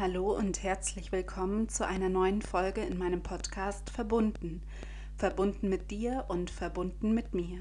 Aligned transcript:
Hallo 0.00 0.34
und 0.34 0.62
herzlich 0.62 1.12
willkommen 1.12 1.68
zu 1.68 1.86
einer 1.86 2.08
neuen 2.08 2.40
Folge 2.40 2.80
in 2.80 2.96
meinem 2.96 3.22
Podcast 3.22 3.90
Verbunden. 3.90 4.62
Verbunden 5.18 5.68
mit 5.68 5.90
dir 5.90 6.24
und 6.28 6.48
verbunden 6.48 7.12
mit 7.12 7.34
mir. 7.34 7.60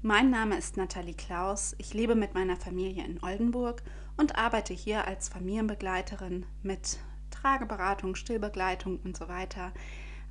Mein 0.00 0.30
Name 0.30 0.56
ist 0.56 0.78
Nathalie 0.78 1.12
Klaus. 1.12 1.74
Ich 1.76 1.92
lebe 1.92 2.14
mit 2.14 2.32
meiner 2.32 2.56
Familie 2.56 3.04
in 3.04 3.22
Oldenburg 3.22 3.82
und 4.16 4.38
arbeite 4.38 4.72
hier 4.72 5.06
als 5.06 5.28
Familienbegleiterin 5.28 6.46
mit 6.62 6.98
Trageberatung, 7.30 8.14
Stillbegleitung 8.14 8.98
und 9.04 9.14
so 9.14 9.28
weiter, 9.28 9.74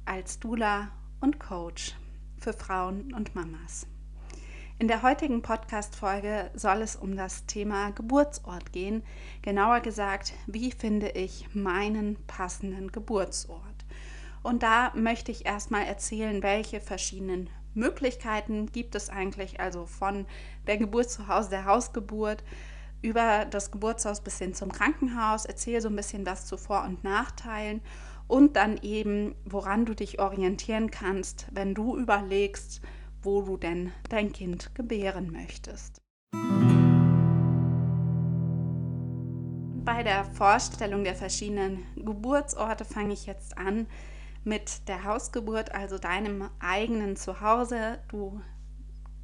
als 0.05 0.39
Dula 0.39 0.89
und 1.21 1.39
Coach 1.39 1.93
für 2.39 2.53
Frauen 2.53 3.13
und 3.13 3.35
Mamas. 3.35 3.85
In 4.81 4.87
der 4.87 5.03
heutigen 5.03 5.41
Podcast-Folge 5.41 6.51
soll 6.53 6.81
es 6.81 6.95
um 6.95 7.17
das 7.17 7.45
Thema 7.45 7.91
Geburtsort 7.91 8.71
gehen. 8.71 9.03
Genauer 9.41 9.81
gesagt, 9.81 10.31
wie 10.47 10.71
finde 10.71 11.09
ich 11.09 11.53
meinen 11.53 12.15
passenden 12.27 12.89
Geburtsort? 12.89 13.85
Und 14.41 14.63
da 14.63 14.93
möchte 14.95 15.33
ich 15.33 15.45
erstmal 15.45 15.83
erzählen, 15.83 16.41
welche 16.43 16.79
verschiedenen 16.79 17.49
Möglichkeiten 17.73 18.71
gibt 18.71 18.95
es 18.95 19.09
eigentlich, 19.09 19.59
also 19.59 19.85
von 19.85 20.25
der 20.65 20.77
Geburt 20.77 21.09
zu 21.09 21.27
Hause, 21.27 21.49
der 21.49 21.65
Hausgeburt, 21.65 22.41
über 23.01 23.43
das 23.43 23.71
Geburtshaus 23.71 24.21
bis 24.21 24.37
hin 24.37 24.53
zum 24.53 24.71
Krankenhaus, 24.71 25.43
erzähle 25.43 25.81
so 25.81 25.89
ein 25.89 25.95
bisschen 25.97 26.25
was 26.25 26.45
zu 26.45 26.55
Vor- 26.55 26.85
und 26.85 27.03
Nachteilen 27.03 27.81
und 28.29 28.55
dann 28.55 28.77
eben, 28.77 29.35
woran 29.43 29.85
du 29.85 29.93
dich 29.93 30.21
orientieren 30.21 30.89
kannst, 30.89 31.47
wenn 31.51 31.75
du 31.75 31.97
überlegst, 31.97 32.81
wo 33.21 33.41
du 33.41 33.57
denn 33.57 33.91
dein 34.09 34.31
Kind 34.31 34.73
gebären 34.75 35.31
möchtest. 35.31 36.01
Bei 39.85 40.03
der 40.03 40.23
Vorstellung 40.23 41.03
der 41.03 41.15
verschiedenen 41.15 41.83
Geburtsorte 41.95 42.85
fange 42.85 43.13
ich 43.13 43.25
jetzt 43.25 43.57
an 43.57 43.87
mit 44.43 44.87
der 44.87 45.03
Hausgeburt, 45.03 45.73
also 45.73 45.97
deinem 45.97 46.49
eigenen 46.59 47.15
Zuhause. 47.15 47.99
Du 48.07 48.41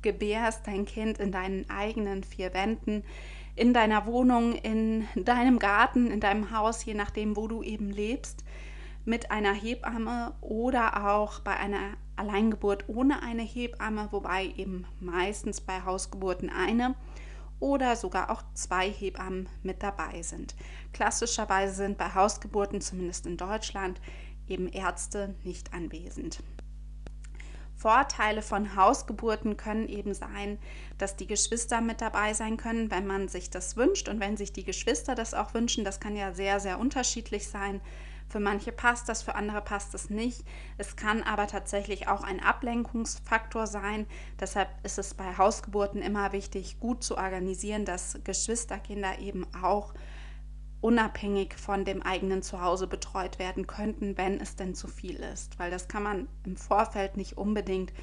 gebärst 0.02 0.68
dein 0.68 0.86
Kind 0.86 1.20
in 1.20 1.32
deinen 1.32 1.70
eigenen 1.70 2.24
vier 2.24 2.54
Wänden, 2.54 3.04
in 3.56 3.74
deiner 3.74 4.06
Wohnung, 4.06 4.54
in 4.54 5.08
deinem 5.16 5.60
Garten, 5.60 6.12
in 6.12 6.20
deinem 6.20 6.52
Haus, 6.52 6.84
je 6.84 6.94
nachdem, 6.94 7.36
wo 7.36 7.48
du 7.48 7.64
eben 7.64 7.90
lebst, 7.90 8.44
mit 9.06 9.32
einer 9.32 9.54
Hebamme 9.54 10.34
oder 10.42 11.08
auch 11.08 11.40
bei 11.40 11.56
einer 11.56 11.98
Alleingeburt 12.16 12.88
ohne 12.88 13.22
eine 13.22 13.44
Hebamme, 13.44 14.08
wobei 14.12 14.46
eben 14.58 14.86
meistens 15.00 15.62
bei 15.62 15.82
Hausgeburten 15.84 16.50
eine 16.50 16.96
oder 17.60 17.96
sogar 17.96 18.30
auch 18.30 18.44
zwei 18.54 18.90
Hebammen 18.90 19.48
mit 19.64 19.82
dabei 19.82 20.22
sind. 20.22 20.56
Klassischerweise 20.94 21.74
sind 21.74 21.98
bei 21.98 22.14
Hausgeburten, 22.14 22.82
zumindest 22.82 23.26
in 23.26 23.38
Deutschland, 23.38 24.02
eben 24.48 24.68
Ärzte 24.68 25.36
nicht 25.44 25.74
anwesend. 25.74 26.44
Vorteile 27.78 28.42
von 28.42 28.76
Hausgeburten 28.76 29.58
können 29.58 29.88
eben 29.90 30.14
sein, 30.14 30.60
dass 30.98 31.18
die 31.18 31.28
Geschwister 31.28 31.82
mit 31.82 32.02
dabei 32.02 32.34
sein 32.34 32.58
können, 32.58 32.90
wenn 32.90 33.06
man 33.06 33.28
sich 33.28 33.50
das 33.50 33.76
wünscht 33.76 34.08
und 34.08 34.20
wenn 34.20 34.38
sich 34.38 34.54
die 34.54 34.64
Geschwister 34.64 35.14
das 35.14 35.34
auch 35.34 35.54
wünschen. 35.54 35.84
Das 35.84 36.00
kann 36.00 36.16
ja 36.16 36.34
sehr, 36.34 36.60
sehr 36.60 36.80
unterschiedlich 36.80 37.50
sein. 37.50 37.82
Für 38.28 38.40
manche 38.40 38.72
passt 38.72 39.08
das, 39.08 39.22
für 39.22 39.36
andere 39.36 39.62
passt 39.62 39.94
es 39.94 40.10
nicht. 40.10 40.44
Es 40.78 40.96
kann 40.96 41.24
aber 41.24 41.48
tatsächlich 41.48 42.08
auch 42.08 42.24
ein 42.24 42.42
Ablenkungsfaktor 42.42 43.68
sein. 43.68 44.08
Deshalb 44.40 44.70
ist 44.84 44.98
es 44.98 45.14
bei 45.14 45.38
Hausgeburten 45.38 46.02
immer 46.02 46.32
wichtig, 46.32 46.80
gut 46.80 47.04
zu 47.04 47.18
organisieren, 47.18 47.86
dass 47.86 48.20
Geschwisterkinder 48.24 49.20
eben 49.20 49.46
auch 49.62 49.94
unabhängig 50.82 51.56
von 51.56 51.86
dem 51.86 52.04
eigenen 52.04 52.42
Zuhause 52.42 52.88
betreut 52.88 53.40
werden 53.40 53.66
könnten, 53.68 54.18
wenn 54.18 54.40
es 54.40 54.56
denn 54.56 54.76
zu 54.76 54.88
viel 54.88 55.16
ist. 55.16 55.58
Weil 55.58 55.72
das 55.72 55.88
kann 55.88 56.04
man 56.04 56.28
im 56.46 56.58
Vorfeld 56.58 57.18
nicht 57.18 57.38
unbedingt 57.38 57.94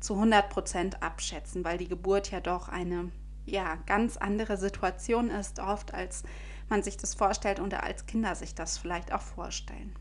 zu 0.00 0.14
100 0.14 0.50
Prozent 0.50 1.02
abschätzen, 1.02 1.64
weil 1.64 1.78
die 1.78 1.88
Geburt 1.88 2.30
ja 2.30 2.40
doch 2.40 2.68
eine 2.68 3.10
ja, 3.46 3.76
ganz 3.86 4.16
andere 4.16 4.56
Situation 4.56 5.30
ist, 5.30 5.60
oft 5.60 5.94
als 5.94 6.24
man 6.68 6.82
sich 6.82 6.96
das 6.96 7.14
vorstellt 7.14 7.60
oder 7.60 7.82
als 7.82 8.06
Kinder 8.06 8.34
sich 8.34 8.54
das 8.54 8.78
vielleicht 8.78 9.12
auch 9.12 9.20
vorstellen. 9.20 9.94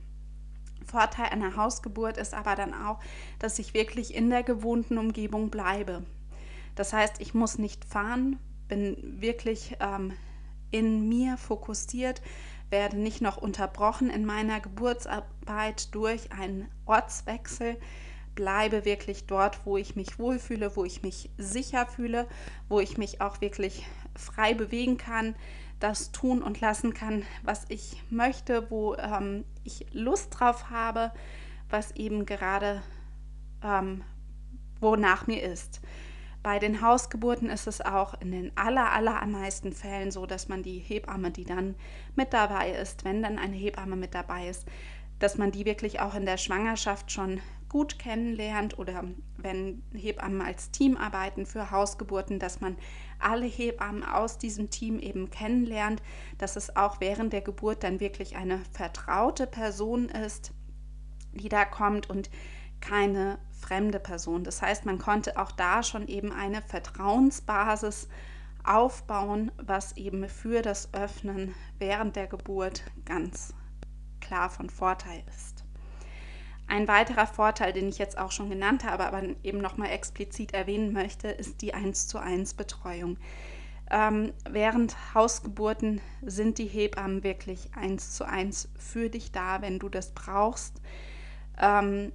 Vorteil 0.85 1.27
einer 1.27 1.55
Hausgeburt 1.55 2.17
ist 2.17 2.33
aber 2.33 2.55
dann 2.55 2.73
auch, 2.73 2.99
dass 3.39 3.59
ich 3.59 3.73
wirklich 3.73 4.13
in 4.13 4.29
der 4.29 4.43
gewohnten 4.43 4.97
Umgebung 4.97 5.49
bleibe. 5.49 6.03
Das 6.75 6.93
heißt, 6.93 7.19
ich 7.19 7.33
muss 7.33 7.57
nicht 7.57 7.85
fahren, 7.85 8.39
bin 8.67 9.21
wirklich 9.21 9.77
ähm, 9.79 10.13
in 10.71 11.07
mir 11.07 11.37
fokussiert, 11.37 12.21
werde 12.69 12.97
nicht 12.97 13.21
noch 13.21 13.37
unterbrochen 13.37 14.09
in 14.09 14.25
meiner 14.25 14.59
Geburtsarbeit 14.59 15.93
durch 15.93 16.31
einen 16.31 16.67
Ortswechsel, 16.85 17.77
bleibe 18.35 18.83
wirklich 18.83 19.27
dort, 19.27 19.65
wo 19.65 19.77
ich 19.77 19.95
mich 19.95 20.19
wohlfühle, 20.19 20.75
wo 20.75 20.83
ich 20.83 21.01
mich 21.01 21.29
sicher 21.37 21.85
fühle, 21.85 22.27
wo 22.67 22.79
ich 22.79 22.97
mich 22.97 23.21
auch 23.21 23.39
wirklich 23.39 23.85
frei 24.15 24.53
bewegen 24.53 24.97
kann, 24.97 25.35
das 25.79 26.11
tun 26.11 26.41
und 26.41 26.61
lassen 26.61 26.93
kann, 26.93 27.23
was 27.43 27.65
ich 27.69 28.01
möchte, 28.09 28.69
wo 28.69 28.95
ähm, 28.95 29.45
ich 29.63 29.85
Lust 29.91 30.39
drauf 30.39 30.69
habe, 30.69 31.11
was 31.69 31.91
eben 31.91 32.25
gerade 32.25 32.81
ähm, 33.63 34.03
wonach 34.79 35.27
mir 35.27 35.43
ist. 35.43 35.81
Bei 36.43 36.59
den 36.59 36.81
Hausgeburten 36.81 37.49
ist 37.49 37.65
es 37.65 37.81
auch 37.81 38.13
in 38.21 38.31
den 38.31 38.55
aller, 38.55 38.91
allermeisten 38.91 39.73
Fällen 39.73 40.11
so, 40.11 40.27
dass 40.27 40.47
man 40.47 40.61
die 40.61 40.77
Hebamme, 40.77 41.31
die 41.31 41.43
dann 41.43 41.75
mit 42.15 42.33
dabei 42.33 42.69
ist, 42.71 43.03
wenn 43.03 43.23
dann 43.23 43.39
eine 43.39 43.55
Hebamme 43.55 43.95
mit 43.95 44.13
dabei 44.13 44.47
ist, 44.47 44.67
dass 45.17 45.37
man 45.37 45.51
die 45.51 45.65
wirklich 45.65 46.01
auch 46.01 46.13
in 46.13 46.25
der 46.25 46.37
Schwangerschaft 46.37 47.11
schon 47.11 47.41
gut 47.67 47.99
kennenlernt 47.99 48.77
oder 48.77 49.03
wenn 49.37 49.81
Hebammen 49.93 50.41
als 50.41 50.71
Team 50.71 50.97
arbeiten 50.97 51.45
für 51.45 51.71
Hausgeburten, 51.71 52.39
dass 52.39 52.61
man 52.61 52.77
alle 53.25 53.47
Hebammen 53.47 54.03
aus 54.03 54.37
diesem 54.37 54.69
Team 54.69 54.99
eben 54.99 55.29
kennenlernt, 55.29 56.01
dass 56.37 56.55
es 56.55 56.75
auch 56.75 57.01
während 57.01 57.33
der 57.33 57.41
Geburt 57.41 57.83
dann 57.83 57.99
wirklich 57.99 58.35
eine 58.35 58.61
vertraute 58.71 59.47
Person 59.47 60.09
ist, 60.09 60.51
die 61.33 61.49
da 61.49 61.65
kommt 61.65 62.09
und 62.09 62.29
keine 62.81 63.39
fremde 63.51 63.99
Person. 63.99 64.43
Das 64.43 64.61
heißt, 64.61 64.85
man 64.85 64.99
konnte 64.99 65.37
auch 65.37 65.51
da 65.51 65.81
schon 65.81 66.07
eben 66.07 66.31
eine 66.31 66.61
Vertrauensbasis 66.61 68.07
aufbauen, 68.63 69.51
was 69.57 69.97
eben 69.97 70.29
für 70.29 70.61
das 70.61 70.93
Öffnen 70.93 71.55
während 71.79 72.15
der 72.15 72.27
Geburt 72.27 72.83
ganz 73.05 73.53
klar 74.21 74.49
von 74.49 74.69
Vorteil 74.69 75.23
ist. 75.35 75.54
Ein 76.67 76.87
weiterer 76.87 77.27
Vorteil, 77.27 77.73
den 77.73 77.87
ich 77.87 77.99
jetzt 77.99 78.17
auch 78.17 78.31
schon 78.31 78.49
genannt 78.49 78.83
habe, 78.83 79.05
aber 79.05 79.21
eben 79.43 79.59
nochmal 79.59 79.91
explizit 79.91 80.53
erwähnen 80.53 80.93
möchte, 80.93 81.27
ist 81.27 81.61
die 81.61 81.73
1 81.73 82.07
zu 82.07 82.17
1 82.17 82.55
Betreuung. 82.55 83.17
Ähm, 83.91 84.33
während 84.49 84.95
Hausgeburten 85.13 86.01
sind 86.23 86.57
die 86.57 86.65
Hebammen 86.65 87.23
wirklich 87.23 87.69
1 87.75 88.11
zu 88.11 88.25
1 88.25 88.69
für 88.77 89.09
dich 89.09 89.31
da, 89.31 89.61
wenn 89.61 89.77
du 89.77 89.89
das 89.89 90.11
brauchst. 90.13 90.81
Ähm, 91.61 92.11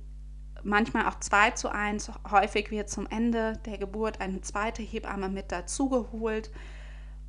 manchmal 0.64 1.06
auch 1.06 1.20
2 1.20 1.52
zu 1.52 1.70
1. 1.70 2.10
Häufig 2.30 2.72
wird 2.72 2.90
zum 2.90 3.06
Ende 3.06 3.58
der 3.66 3.78
Geburt 3.78 4.20
eine 4.20 4.40
zweite 4.40 4.82
Hebamme 4.82 5.28
mit 5.28 5.52
dazugeholt. 5.52 6.50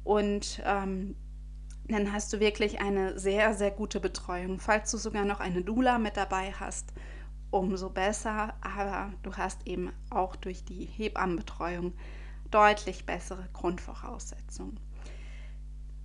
Und 0.03 0.61
ähm, 0.65 1.15
dann 1.91 2.11
hast 2.11 2.31
du 2.33 2.39
wirklich 2.39 2.79
eine 2.81 3.17
sehr, 3.19 3.53
sehr 3.53 3.71
gute 3.71 3.99
Betreuung. 3.99 4.59
Falls 4.59 4.91
du 4.91 4.97
sogar 4.97 5.25
noch 5.25 5.39
eine 5.39 5.61
Dula 5.61 5.97
mit 5.97 6.17
dabei 6.17 6.51
hast, 6.51 6.93
umso 7.49 7.89
besser. 7.89 8.53
Aber 8.61 9.11
du 9.23 9.35
hast 9.35 9.67
eben 9.67 9.91
auch 10.09 10.35
durch 10.35 10.63
die 10.63 10.85
Hebammenbetreuung 10.85 11.93
deutlich 12.49 13.05
bessere 13.05 13.47
Grundvoraussetzungen. 13.53 14.79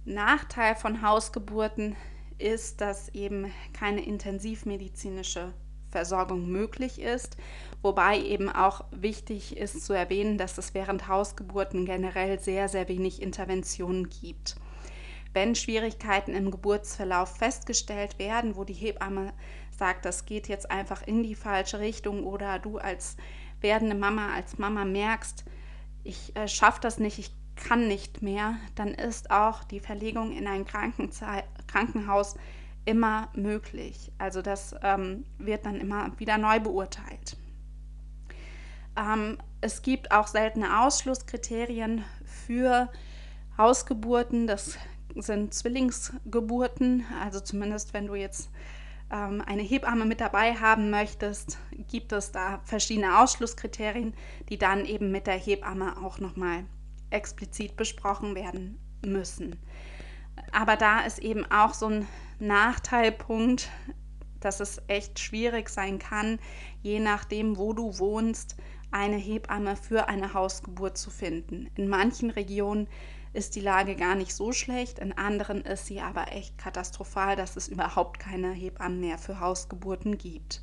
Nachteil 0.05 0.77
von 0.77 1.03
Hausgeburten 1.03 1.97
ist, 2.39 2.81
dass 2.81 3.09
eben 3.11 3.53
keine 3.73 4.05
intensivmedizinische 4.05 5.53
Versorgung 5.91 6.49
möglich 6.51 7.01
ist, 7.01 7.37
wobei 7.83 8.21
eben 8.21 8.49
auch 8.49 8.85
wichtig 8.91 9.57
ist 9.57 9.85
zu 9.85 9.95
erwähnen, 9.95 10.37
dass 10.37 10.59
es 10.59 10.75
während 10.75 11.09
Hausgeburten 11.09 11.87
generell 11.87 12.39
sehr, 12.39 12.69
sehr 12.69 12.89
wenig 12.89 13.23
Interventionen 13.23 14.09
gibt 14.11 14.57
wenn 15.37 15.55
Schwierigkeiten 15.55 16.33
im 16.33 16.51
Geburtsverlauf 16.51 17.37
festgestellt 17.37 18.19
werden, 18.19 18.57
wo 18.57 18.65
die 18.65 18.73
Hebamme 18.73 19.35
sagt, 19.71 20.07
das 20.07 20.25
geht 20.25 20.49
jetzt 20.49 20.71
einfach 20.71 21.07
in 21.07 21.23
die 21.23 21.35
falsche 21.35 21.79
Richtung 21.79 22.25
oder 22.25 22.59
du 22.59 22.79
als 22.79 23.19
werdende 23.61 23.95
Mama, 23.95 24.33
als 24.35 24.57
Mama 24.57 24.87
merkst, 24.87 25.45
ich 26.05 26.35
äh, 26.37 26.49
schaffe 26.49 26.81
das 26.81 26.99
nicht, 26.99 27.19
ich 27.19 27.33
kann 27.55 27.87
nicht 27.87 28.23
mehr, 28.23 28.57
dann 28.77 28.95
ist 28.95 29.31
auch 29.31 29.63
die 29.65 29.81
Verlegung 29.81 30.33
in 30.33 30.47
ein 30.47 30.65
Krankenhaus 30.65 32.37
immer 32.87 33.29
möglich. 33.35 34.13
Also 34.17 34.41
das 34.41 34.75
ähm, 34.83 35.27
wird 35.37 35.67
dann 35.67 35.79
immer 35.79 36.19
wieder 36.19 36.39
neu 36.39 36.61
beurteilt. 36.61 37.37
Ähm, 38.97 39.37
es 39.61 39.83
gibt 39.83 40.13
auch 40.13 40.29
seltene 40.29 40.81
Ausschlusskriterien 40.81 42.05
für 42.25 42.89
Hausgeburten. 43.59 44.47
Das 44.47 44.79
sind 45.23 45.55
Zwillingsgeburten, 45.55 47.05
also 47.21 47.41
zumindest 47.41 47.95
wenn 47.95 48.07
du 48.07 48.15
jetzt 48.15 48.51
ähm, 49.11 49.43
eine 49.47 49.63
Hebamme 49.63 50.05
mit 50.05 50.21
dabei 50.21 50.55
haben 50.55 50.91
möchtest, 50.91 51.59
gibt 51.89 52.13
es 52.13 52.33
da 52.33 52.61
verschiedene 52.65 53.21
Ausschlusskriterien, 53.21 54.15
die 54.49 54.59
dann 54.59 54.85
eben 54.85 55.11
mit 55.11 55.27
der 55.27 55.39
Hebamme 55.39 55.97
auch 56.03 56.19
nochmal 56.19 56.65
explizit 57.11 57.77
besprochen 57.77 58.35
werden 58.35 58.79
müssen. 59.05 59.57
Aber 60.53 60.77
da 60.77 61.01
ist 61.01 61.19
eben 61.19 61.45
auch 61.51 61.73
so 61.73 61.87
ein 61.87 62.07
Nachteilpunkt, 62.39 63.71
dass 64.41 64.61
es 64.61 64.83
echt 64.87 65.19
schwierig 65.19 65.69
sein 65.69 65.99
kann, 65.99 66.39
je 66.83 67.01
nachdem, 67.01 67.57
wo 67.57 67.73
du 67.73 67.99
wohnst, 67.99 68.57
eine 68.91 69.17
Hebamme 69.17 69.77
für 69.77 70.09
eine 70.09 70.35
Hausgeburt 70.35 70.97
zu 70.97 71.11
finden. 71.11 71.69
In 71.75 71.89
manchen 71.89 72.31
Regionen 72.31 72.89
ist 73.37 73.55
die 73.55 73.61
Lage 73.61 73.97
gar 73.97 74.15
nicht 74.15 74.35
so 74.35 74.53
schlecht, 74.53 74.99
in 74.99 75.13
anderen 75.13 75.61
ist 75.61 75.87
sie 75.87 76.01
aber 76.01 76.33
echt 76.33 76.57
katastrophal, 76.57 77.37
dass 77.37 77.57
es 77.57 77.69
überhaupt 77.69 78.19
keine 78.19 78.53
Hebammen 78.53 78.99
mehr 78.99 79.19
für 79.19 79.41
Hausgeburten 79.41 80.17
gibt. 80.17 80.63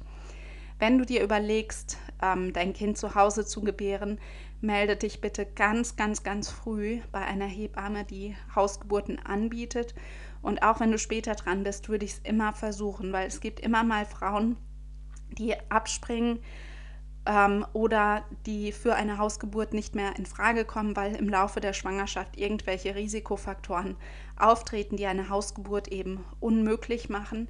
Wenn 0.80 0.98
du 0.98 1.06
dir 1.06 1.24
überlegst, 1.24 1.98
ähm, 2.22 2.52
dein 2.52 2.74
Kind 2.74 2.98
zu 2.98 3.14
Hause 3.14 3.46
zu 3.46 3.62
gebären, 3.62 4.20
melde 4.60 4.96
dich 4.96 5.22
bitte 5.22 5.46
ganz, 5.46 5.96
ganz, 5.96 6.24
ganz 6.24 6.50
früh 6.50 7.00
bei 7.12 7.20
einer 7.20 7.46
Hebamme, 7.46 8.06
die 8.06 8.36
Hausgeburten 8.56 9.20
anbietet. 9.20 9.94
Und 10.42 10.64
auch 10.64 10.80
wenn 10.80 10.92
du 10.92 10.98
später 10.98 11.36
dran 11.36 11.64
bist, 11.64 11.90
würde 11.90 12.06
ich 12.06 12.14
es 12.14 12.20
immer 12.20 12.54
versuchen, 12.54 13.14
weil 13.14 13.28
es 13.28 13.40
gibt 13.40 13.60
immer 13.60 13.84
mal 13.84 14.06
Frauen, 14.06 14.58
die 15.38 15.56
abspringen 15.70 16.40
ähm, 17.26 17.66
oder 17.74 18.24
die 18.46 18.72
für 18.72 18.96
eine 18.96 19.18
Hausgeburt 19.18 19.74
nicht 19.74 19.96
mehr 19.96 20.16
in 20.18 20.26
Frage 20.26 20.66
kommen, 20.66 20.96
weil 20.96 21.16
im 21.16 21.30
Laufe 21.30 21.62
der 21.62 21.74
Schwangerschaft 21.74 22.38
irgendwelche 22.38 22.96
Risikofaktoren 22.96 23.96
auftreten, 24.38 24.98
die 24.98 25.06
eine 25.06 25.30
Hausgeburt 25.30 25.88
eben 25.88 26.24
unmöglich 26.40 27.10
machen, 27.10 27.48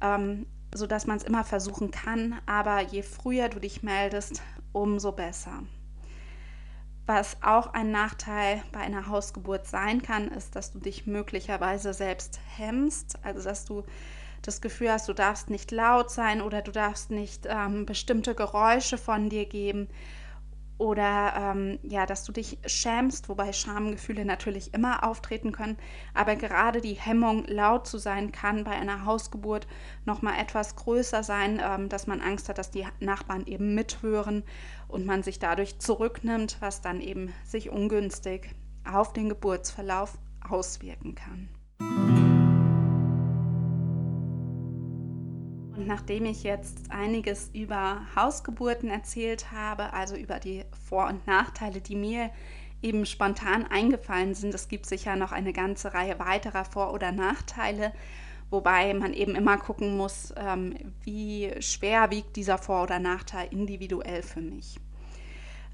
ähm, 0.00 0.46
sodass 0.74 1.06
man 1.06 1.16
es 1.16 1.24
immer 1.24 1.44
versuchen 1.44 1.90
kann. 1.90 2.36
Aber 2.46 2.82
je 2.82 3.02
früher 3.02 3.48
du 3.48 3.60
dich 3.60 3.82
meldest, 3.82 4.42
umso 4.72 5.12
besser. 5.12 5.62
Was 7.06 7.36
auch 7.40 7.72
ein 7.72 7.92
Nachteil 7.92 8.62
bei 8.72 8.80
einer 8.80 9.06
Hausgeburt 9.06 9.66
sein 9.66 10.02
kann, 10.02 10.28
ist, 10.28 10.56
dass 10.56 10.72
du 10.72 10.80
dich 10.80 11.06
möglicherweise 11.06 11.94
selbst 11.94 12.40
hemmst, 12.56 13.24
also 13.24 13.44
dass 13.44 13.64
du 13.64 13.84
das 14.46 14.60
Gefühl 14.60 14.92
hast, 14.92 15.08
du 15.08 15.12
darfst 15.12 15.50
nicht 15.50 15.70
laut 15.70 16.10
sein 16.10 16.40
oder 16.40 16.62
du 16.62 16.72
darfst 16.72 17.10
nicht 17.10 17.46
ähm, 17.48 17.86
bestimmte 17.86 18.34
Geräusche 18.34 18.98
von 18.98 19.28
dir 19.28 19.46
geben 19.46 19.88
oder 20.78 21.32
ähm, 21.36 21.78
ja, 21.82 22.04
dass 22.04 22.24
du 22.24 22.32
dich 22.32 22.58
schämst, 22.66 23.28
wobei 23.28 23.52
Schamgefühle 23.52 24.24
natürlich 24.24 24.74
immer 24.74 25.04
auftreten 25.04 25.52
können, 25.52 25.78
aber 26.12 26.36
gerade 26.36 26.80
die 26.80 26.94
Hemmung, 26.94 27.44
laut 27.46 27.86
zu 27.86 27.98
sein, 27.98 28.30
kann 28.30 28.64
bei 28.64 28.72
einer 28.72 29.06
Hausgeburt 29.06 29.66
noch 30.04 30.20
mal 30.22 30.38
etwas 30.38 30.76
größer 30.76 31.22
sein, 31.22 31.60
ähm, 31.64 31.88
dass 31.88 32.06
man 32.06 32.20
Angst 32.20 32.48
hat, 32.48 32.58
dass 32.58 32.70
die 32.70 32.86
Nachbarn 33.00 33.46
eben 33.46 33.74
mithören 33.74 34.44
und 34.86 35.06
man 35.06 35.22
sich 35.22 35.38
dadurch 35.38 35.78
zurücknimmt, 35.78 36.58
was 36.60 36.82
dann 36.82 37.00
eben 37.00 37.32
sich 37.44 37.70
ungünstig 37.70 38.50
auf 38.84 39.12
den 39.12 39.28
Geburtsverlauf 39.28 40.18
auswirken 40.48 41.14
kann. 41.14 42.15
Nachdem 45.86 46.24
ich 46.24 46.42
jetzt 46.42 46.90
einiges 46.90 47.50
über 47.54 48.00
Hausgeburten 48.16 48.90
erzählt 48.90 49.52
habe, 49.52 49.92
also 49.92 50.16
über 50.16 50.40
die 50.40 50.64
Vor- 50.88 51.06
und 51.06 51.24
Nachteile, 51.28 51.80
die 51.80 51.94
mir 51.94 52.30
eben 52.82 53.06
spontan 53.06 53.64
eingefallen 53.64 54.34
sind, 54.34 54.52
es 54.52 54.66
gibt 54.66 54.86
sicher 54.86 55.14
noch 55.14 55.30
eine 55.30 55.52
ganze 55.52 55.94
Reihe 55.94 56.18
weiterer 56.18 56.64
Vor- 56.64 56.92
oder 56.92 57.12
Nachteile, 57.12 57.92
wobei 58.50 58.94
man 58.94 59.12
eben 59.12 59.36
immer 59.36 59.58
gucken 59.58 59.96
muss, 59.96 60.34
ähm, 60.36 60.74
wie 61.04 61.52
schwer 61.60 62.10
wiegt 62.10 62.34
dieser 62.34 62.58
Vor- 62.58 62.82
oder 62.82 62.98
Nachteil 62.98 63.46
individuell 63.52 64.24
für 64.24 64.40
mich. 64.40 64.80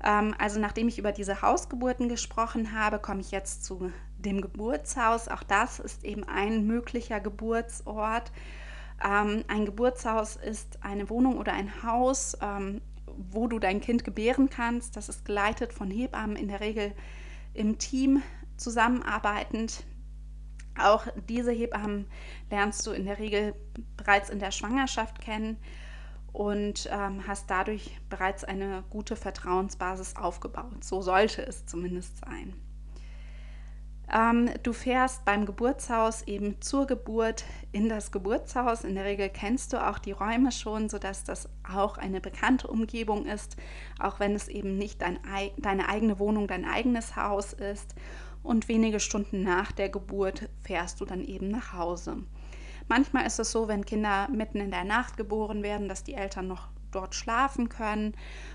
Ähm, 0.05 0.35
also 0.39 0.61
nachdem 0.61 0.89
ich 0.89 0.99
über 0.99 1.13
diese 1.13 1.41
Hausgeburten 1.41 2.11
gesprochen 2.11 2.79
habe, 2.79 2.99
komme 2.99 3.23
ich 3.23 3.31
jetzt 3.31 3.65
zu 3.65 3.91
dem 4.19 4.43
Geburtshaus. 4.43 5.29
Auch 5.29 5.43
das 5.43 5.81
ist 5.81 6.05
eben 6.05 6.25
ein 6.25 6.67
möglicher 6.67 7.19
Geburtsort 7.19 8.31
ähm, 9.05 9.45
ein 9.49 9.65
Geburtshaus 9.65 10.37
ist 10.37 10.83
eine 10.83 11.09
Wohnung 11.11 11.39
oder 11.39 11.53
ein 11.53 11.83
Haus, 11.83 12.37
ähm, 12.41 12.81
wo 13.17 13.47
du 13.47 13.59
dein 13.59 13.81
Kind 13.81 14.05
gebären 14.05 14.49
kannst. 14.51 14.97
Das 14.97 15.09
ist 15.09 15.25
geleitet 15.25 15.73
von 15.73 15.91
Hebammen, 15.91 16.37
in 16.37 16.49
der 16.49 16.61
Regel 16.61 16.93
im 17.55 17.79
Team 17.79 18.23
zusammenarbeitend. 18.57 19.85
Auch 20.79 21.07
diese 21.29 21.53
Hebammen 21.53 22.07
lernst 22.51 22.87
du 22.87 22.93
in 22.93 23.05
der 23.05 23.19
Regel 23.19 23.55
bereits 23.97 24.31
in 24.31 24.39
der 24.39 24.51
Schwangerschaft 24.51 25.21
kennen 25.21 25.59
und 26.33 26.89
ähm, 26.91 27.27
hast 27.27 27.51
dadurch 27.51 27.99
bereits 28.09 28.43
eine 28.43 28.85
gute 28.89 29.17
Vertrauensbasis 29.17 30.17
aufgebaut. 30.17 30.83
So 30.83 31.03
sollte 31.03 31.47
es 31.47 31.67
zumindest 31.67 32.19
sein. 32.19 32.55
Ähm, 34.15 34.51
du 34.63 34.75
fährst 34.75 35.25
beim 35.25 35.47
Geburtshaus 35.47 36.23
eben 36.23 36.61
zur 36.61 36.87
Geburt 36.87 37.45
in 37.73 37.89
das 37.89 38.13
Geburtshaus. 38.13 38.85
In 38.85 38.95
der 38.95 39.05
Regel 39.05 39.31
kennst 39.31 39.73
du 39.73 39.87
auch 39.87 39.99
die 39.99 40.13
Räume 40.13 40.53
schon, 40.53 40.91
sodass 40.91 41.25
das 41.25 41.49
auch 41.67 41.97
eine 41.97 42.21
bekannte 42.21 42.69
Umgebung 42.69 43.25
ist, 43.25 43.57
auch 43.99 44.21
wenn 44.21 44.35
es 44.35 44.49
eben 44.49 44.77
nicht 44.77 45.01
dein, 45.01 45.19
deine 45.57 45.89
eigene 45.89 46.19
Wohnung, 46.19 46.47
dein 46.47 46.67
eigenes 46.67 47.17
Haus 47.17 47.55
ist. 47.55 47.95
Und 48.43 48.69
wenige 48.69 49.01
Stunden 49.01 49.43
nach 49.45 49.73
der 49.73 49.89
Geburt 49.89 50.51
fährst 50.61 51.01
du 51.01 51.07
dann 51.07 51.25
eben 51.25 51.49
nach 51.49 51.73
Hause. 51.73 52.19
Manchmal 52.89 53.25
ist 53.25 53.39
es 53.39 53.53
so, 53.53 53.69
wenn 53.69 53.87
Kinder 53.87 54.29
mitten 54.29 54.59
in 54.59 54.73
der 54.73 54.85
Nacht 54.85 55.17
geboren 55.17 55.63
werden, 55.63 55.89
dass 55.89 56.05
die 56.05 56.15
Eltern 56.15 56.49
noch 56.49 56.69
dort 56.93 57.15
schlafen 57.15 57.69
können 57.69 58.15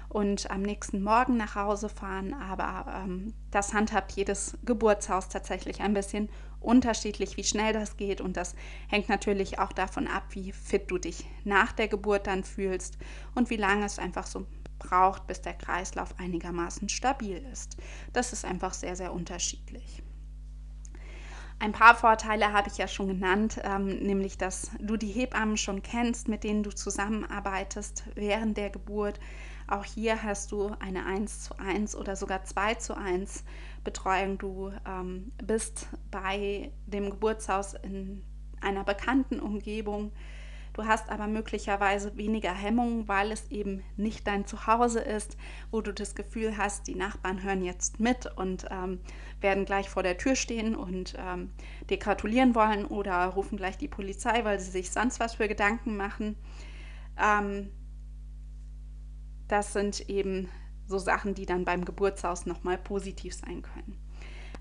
und 0.09 0.49
am 0.49 0.61
nächsten 0.61 1.03
Morgen 1.03 1.37
nach 1.37 1.55
Hause 1.55 1.89
fahren. 1.89 2.33
Aber 2.33 2.85
ähm, 3.03 3.33
das 3.51 3.73
handhabt 3.73 4.13
jedes 4.13 4.57
Geburtshaus 4.63 5.29
tatsächlich 5.29 5.81
ein 5.81 5.93
bisschen 5.93 6.29
unterschiedlich, 6.59 7.37
wie 7.37 7.43
schnell 7.43 7.73
das 7.73 7.97
geht. 7.97 8.21
Und 8.21 8.37
das 8.37 8.55
hängt 8.87 9.09
natürlich 9.09 9.59
auch 9.59 9.73
davon 9.73 10.07
ab, 10.07 10.23
wie 10.31 10.51
fit 10.51 10.89
du 10.89 10.97
dich 10.97 11.25
nach 11.43 11.71
der 11.71 11.87
Geburt 11.87 12.27
dann 12.27 12.43
fühlst 12.43 12.97
und 13.35 13.49
wie 13.49 13.57
lange 13.57 13.85
es 13.85 13.99
einfach 13.99 14.27
so 14.27 14.45
braucht, 14.79 15.27
bis 15.27 15.41
der 15.41 15.53
Kreislauf 15.53 16.19
einigermaßen 16.19 16.89
stabil 16.89 17.43
ist. 17.51 17.77
Das 18.13 18.33
ist 18.33 18.45
einfach 18.45 18.73
sehr, 18.73 18.95
sehr 18.95 19.13
unterschiedlich. 19.13 20.03
Ein 21.59 21.71
paar 21.71 21.95
Vorteile 21.95 22.53
habe 22.53 22.69
ich 22.69 22.77
ja 22.77 22.87
schon 22.87 23.07
genannt, 23.07 23.59
ähm, 23.63 23.87
nämlich 23.87 24.37
dass 24.37 24.71
du 24.79 24.95
die 24.95 25.07
Hebammen 25.07 25.57
schon 25.57 25.81
kennst, 25.81 26.27
mit 26.27 26.43
denen 26.43 26.61
du 26.61 26.69
zusammenarbeitest 26.69 28.03
während 28.13 28.57
der 28.57 28.69
Geburt. 28.69 29.19
Auch 29.67 29.83
hier 29.83 30.21
hast 30.21 30.51
du 30.51 30.71
eine 30.79 31.05
1 31.05 31.45
zu 31.45 31.57
1 31.57 31.95
oder 31.95 32.15
sogar 32.15 32.43
2 32.43 32.75
zu 32.75 32.95
1 32.95 33.43
Betreuung. 33.83 34.37
Du 34.37 34.71
ähm, 34.87 35.31
bist 35.43 35.87
bei 36.11 36.71
dem 36.85 37.09
Geburtshaus 37.09 37.73
in 37.73 38.23
einer 38.61 38.83
bekannten 38.83 39.39
Umgebung. 39.39 40.11
Du 40.77 40.85
hast 40.85 41.09
aber 41.09 41.25
möglicherweise 41.25 42.15
weniger 42.17 42.53
Hemmungen, 42.53 43.07
weil 43.07 43.31
es 43.31 43.49
eben 43.49 43.83
nicht 43.95 44.27
dein 44.27 44.45
Zuhause 44.45 44.99
ist, 44.99 45.35
wo 45.71 45.81
du 45.81 45.91
das 45.91 46.13
Gefühl 46.13 46.55
hast, 46.55 46.85
die 46.85 46.93
Nachbarn 46.93 47.41
hören 47.41 47.63
jetzt 47.63 47.99
mit 47.99 48.27
und 48.37 48.67
ähm, 48.69 48.99
werden 49.41 49.65
gleich 49.65 49.89
vor 49.89 50.03
der 50.03 50.19
Tür 50.19 50.35
stehen 50.35 50.75
und 50.75 51.15
ähm, 51.17 51.49
dir 51.89 51.97
gratulieren 51.97 52.53
wollen 52.53 52.85
oder 52.85 53.25
rufen 53.25 53.57
gleich 53.57 53.79
die 53.79 53.87
Polizei, 53.87 54.45
weil 54.45 54.59
sie 54.59 54.69
sich 54.69 54.91
sonst 54.91 55.19
was 55.19 55.33
für 55.33 55.47
Gedanken 55.47 55.97
machen. 55.97 56.35
Ähm, 57.19 57.71
das 59.47 59.73
sind 59.73 60.07
eben 60.11 60.47
so 60.85 60.99
Sachen, 60.99 61.33
die 61.33 61.47
dann 61.47 61.65
beim 61.65 61.85
Geburtshaus 61.85 62.45
nochmal 62.45 62.77
positiv 62.77 63.33
sein 63.33 63.63
können. 63.63 63.97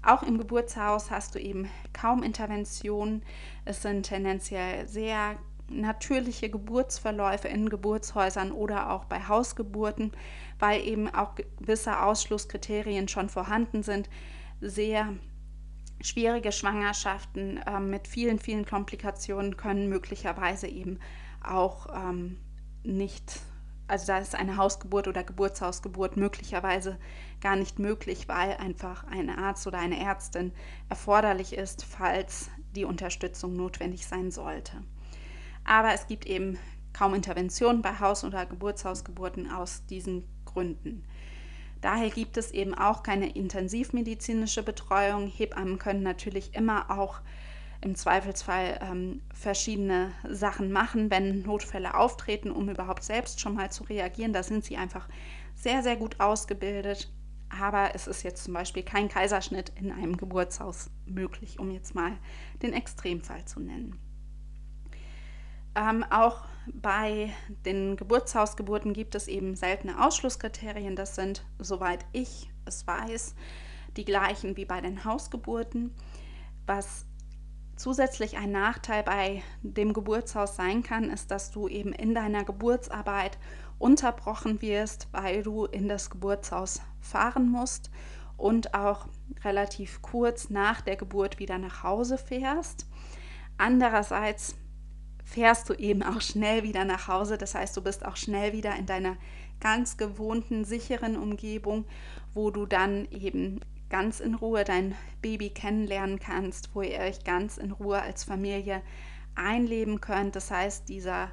Auch 0.00 0.22
im 0.22 0.38
Geburtshaus 0.38 1.10
hast 1.10 1.34
du 1.34 1.38
eben 1.38 1.68
kaum 1.92 2.22
Interventionen. 2.22 3.22
Es 3.66 3.82
sind 3.82 4.04
tendenziell 4.04 4.88
sehr 4.88 5.36
natürliche 5.68 6.48
Geburtsverläufe 6.48 7.48
in 7.48 7.68
Geburtshäusern 7.68 8.52
oder 8.52 8.90
auch 8.90 9.04
bei 9.04 9.26
Hausgeburten, 9.26 10.12
weil 10.58 10.80
eben 10.82 11.12
auch 11.12 11.34
gewisse 11.34 12.02
Ausschlusskriterien 12.02 13.08
schon 13.08 13.28
vorhanden 13.28 13.82
sind. 13.82 14.08
Sehr 14.60 15.14
schwierige 16.00 16.52
Schwangerschaften 16.52 17.58
äh, 17.58 17.80
mit 17.80 18.08
vielen, 18.08 18.38
vielen 18.38 18.64
Komplikationen 18.64 19.56
können 19.56 19.88
möglicherweise 19.88 20.68
eben 20.68 20.98
auch 21.42 21.86
ähm, 21.94 22.38
nicht, 22.82 23.40
also 23.88 24.06
da 24.06 24.18
ist 24.18 24.34
eine 24.34 24.56
Hausgeburt 24.56 25.08
oder 25.08 25.24
Geburtshausgeburt 25.24 26.16
möglicherweise 26.16 26.98
gar 27.40 27.56
nicht 27.56 27.78
möglich, 27.78 28.28
weil 28.28 28.56
einfach 28.56 29.04
ein 29.04 29.30
Arzt 29.30 29.66
oder 29.66 29.78
eine 29.78 29.98
Ärztin 29.98 30.52
erforderlich 30.88 31.54
ist, 31.54 31.84
falls 31.84 32.50
die 32.74 32.84
Unterstützung 32.84 33.56
notwendig 33.56 34.06
sein 34.06 34.30
sollte. 34.30 34.82
Aber 35.66 35.92
es 35.92 36.06
gibt 36.06 36.26
eben 36.26 36.58
kaum 36.92 37.12
Interventionen 37.12 37.82
bei 37.82 37.98
Haus- 37.98 38.24
oder 38.24 38.46
Geburtshausgeburten 38.46 39.50
aus 39.50 39.84
diesen 39.86 40.24
Gründen. 40.46 41.04
Daher 41.82 42.08
gibt 42.08 42.36
es 42.36 42.52
eben 42.52 42.72
auch 42.74 43.02
keine 43.02 43.34
intensivmedizinische 43.34 44.62
Betreuung. 44.62 45.26
Hebammen 45.26 45.78
können 45.78 46.02
natürlich 46.02 46.54
immer 46.54 46.90
auch 46.90 47.20
im 47.82 47.94
Zweifelsfall 47.94 48.78
ähm, 48.80 49.20
verschiedene 49.34 50.12
Sachen 50.28 50.72
machen, 50.72 51.10
wenn 51.10 51.42
Notfälle 51.42 51.94
auftreten, 51.94 52.50
um 52.50 52.70
überhaupt 52.70 53.02
selbst 53.02 53.40
schon 53.40 53.54
mal 53.54 53.70
zu 53.70 53.84
reagieren. 53.84 54.32
Da 54.32 54.42
sind 54.42 54.64
sie 54.64 54.76
einfach 54.76 55.08
sehr, 55.54 55.82
sehr 55.82 55.96
gut 55.96 56.18
ausgebildet. 56.20 57.12
Aber 57.48 57.94
es 57.94 58.06
ist 58.06 58.22
jetzt 58.22 58.44
zum 58.44 58.54
Beispiel 58.54 58.82
kein 58.82 59.08
Kaiserschnitt 59.08 59.72
in 59.76 59.92
einem 59.92 60.16
Geburtshaus 60.16 60.90
möglich, 61.04 61.58
um 61.58 61.70
jetzt 61.70 61.94
mal 61.94 62.12
den 62.62 62.72
Extremfall 62.72 63.44
zu 63.44 63.60
nennen. 63.60 64.00
Ähm, 65.76 66.04
auch 66.08 66.44
bei 66.66 67.32
den 67.66 67.96
Geburtshausgeburten 67.96 68.94
gibt 68.94 69.14
es 69.14 69.28
eben 69.28 69.54
seltene 69.54 70.04
Ausschlusskriterien. 70.04 70.96
Das 70.96 71.14
sind, 71.14 71.44
soweit 71.58 72.04
ich 72.12 72.50
es 72.64 72.86
weiß, 72.86 73.34
die 73.96 74.06
gleichen 74.06 74.56
wie 74.56 74.64
bei 74.64 74.80
den 74.80 75.04
Hausgeburten. 75.04 75.94
Was 76.66 77.04
zusätzlich 77.76 78.38
ein 78.38 78.52
Nachteil 78.52 79.02
bei 79.02 79.42
dem 79.60 79.92
Geburtshaus 79.92 80.56
sein 80.56 80.82
kann, 80.82 81.10
ist, 81.10 81.30
dass 81.30 81.50
du 81.50 81.68
eben 81.68 81.92
in 81.92 82.14
deiner 82.14 82.42
Geburtsarbeit 82.42 83.38
unterbrochen 83.78 84.62
wirst, 84.62 85.08
weil 85.12 85.42
du 85.42 85.66
in 85.66 85.88
das 85.88 86.08
Geburtshaus 86.08 86.80
fahren 87.00 87.50
musst 87.50 87.90
und 88.38 88.72
auch 88.74 89.06
relativ 89.44 90.00
kurz 90.00 90.48
nach 90.48 90.80
der 90.80 90.96
Geburt 90.96 91.38
wieder 91.38 91.58
nach 91.58 91.82
Hause 91.82 92.16
fährst. 92.16 92.86
Andererseits 93.58 94.56
fährst 95.26 95.68
du 95.68 95.74
eben 95.74 96.02
auch 96.02 96.20
schnell 96.20 96.62
wieder 96.62 96.84
nach 96.84 97.08
Hause. 97.08 97.36
Das 97.36 97.54
heißt, 97.54 97.76
du 97.76 97.82
bist 97.82 98.06
auch 98.06 98.16
schnell 98.16 98.52
wieder 98.52 98.74
in 98.76 98.86
deiner 98.86 99.16
ganz 99.60 99.96
gewohnten, 99.96 100.64
sicheren 100.64 101.16
Umgebung, 101.16 101.84
wo 102.32 102.50
du 102.50 102.64
dann 102.64 103.06
eben 103.10 103.60
ganz 103.90 104.20
in 104.20 104.34
Ruhe 104.34 104.64
dein 104.64 104.94
Baby 105.22 105.50
kennenlernen 105.50 106.20
kannst, 106.20 106.74
wo 106.74 106.82
ihr 106.82 107.00
euch 107.00 107.24
ganz 107.24 107.58
in 107.58 107.72
Ruhe 107.72 108.00
als 108.00 108.24
Familie 108.24 108.82
einleben 109.34 110.00
könnt. 110.00 110.36
Das 110.36 110.50
heißt, 110.50 110.88
dieser, 110.88 111.30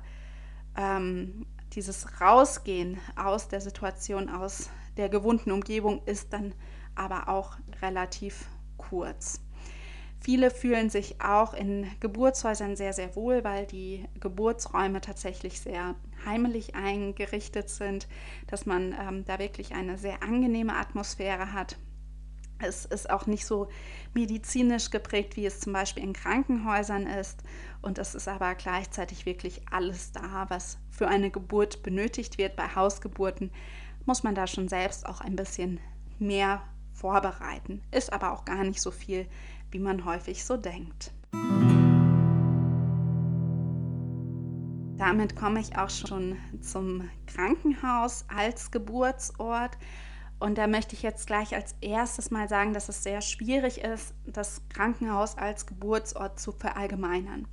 ähm, 0.75 1.45
dieses 1.73 2.19
Rausgehen 2.19 2.97
aus 3.15 3.47
der 3.47 3.61
Situation, 3.61 4.29
aus 4.29 4.69
der 4.97 5.09
gewohnten 5.09 5.51
Umgebung 5.51 6.01
ist 6.05 6.33
dann 6.33 6.53
aber 6.95 7.27
auch 7.27 7.57
relativ 7.81 8.47
kurz. 8.77 9.39
Viele 10.23 10.51
fühlen 10.51 10.89
sich 10.89 11.19
auch 11.19 11.53
in 11.53 11.85
Geburtshäusern 11.99 12.77
sehr, 12.77 12.93
sehr 12.93 13.13
wohl, 13.17 13.43
weil 13.43 13.65
die 13.65 14.05
Geburtsräume 14.21 15.01
tatsächlich 15.01 15.59
sehr 15.59 15.95
heimelig 16.25 16.75
eingerichtet 16.75 17.69
sind, 17.69 18.07
dass 18.47 18.65
man 18.65 18.95
ähm, 18.97 19.25
da 19.25 19.37
wirklich 19.37 19.73
eine 19.73 19.97
sehr 19.97 20.23
angenehme 20.23 20.77
Atmosphäre 20.77 21.51
hat. 21.51 21.75
Es 22.59 22.85
ist 22.85 23.09
auch 23.09 23.27
nicht 23.27 23.45
so 23.45 23.67
medizinisch 24.13 24.91
geprägt, 24.91 25.35
wie 25.35 25.45
es 25.45 25.59
zum 25.59 25.73
Beispiel 25.73 26.03
in 26.03 26.13
Krankenhäusern 26.13 27.05
ist. 27.05 27.43
Und 27.81 27.97
es 27.97 28.15
ist 28.15 28.29
aber 28.29 28.55
gleichzeitig 28.55 29.25
wirklich 29.25 29.67
alles 29.71 30.13
da, 30.13 30.45
was 30.47 30.77
für 30.89 31.09
eine 31.09 31.31
Geburt 31.31 31.83
benötigt 31.83 32.37
wird. 32.37 32.55
Bei 32.55 32.73
Hausgeburten 32.73 33.51
muss 34.05 34.23
man 34.23 34.35
da 34.35 34.47
schon 34.47 34.69
selbst 34.69 35.05
auch 35.05 35.19
ein 35.19 35.35
bisschen 35.35 35.81
mehr 36.17 36.61
vorbereiten. 36.93 37.81
Ist 37.91 38.13
aber 38.13 38.31
auch 38.31 38.45
gar 38.45 38.63
nicht 38.63 38.79
so 38.79 38.91
viel 38.91 39.27
wie 39.73 39.79
man 39.79 40.05
häufig 40.05 40.45
so 40.45 40.55
denkt. 40.55 41.11
Damit 44.97 45.35
komme 45.35 45.59
ich 45.59 45.77
auch 45.77 45.89
schon 45.89 46.37
zum 46.61 47.09
Krankenhaus 47.27 48.25
als 48.33 48.71
Geburtsort. 48.71 49.77
Und 50.39 50.57
da 50.57 50.67
möchte 50.67 50.95
ich 50.95 51.01
jetzt 51.01 51.27
gleich 51.27 51.53
als 51.55 51.75
erstes 51.81 52.31
mal 52.31 52.47
sagen, 52.47 52.73
dass 52.73 52.89
es 52.89 53.03
sehr 53.03 53.21
schwierig 53.21 53.81
ist, 53.81 54.13
das 54.25 54.61
Krankenhaus 54.69 55.37
als 55.37 55.65
Geburtsort 55.65 56.39
zu 56.39 56.51
verallgemeinern 56.51 57.47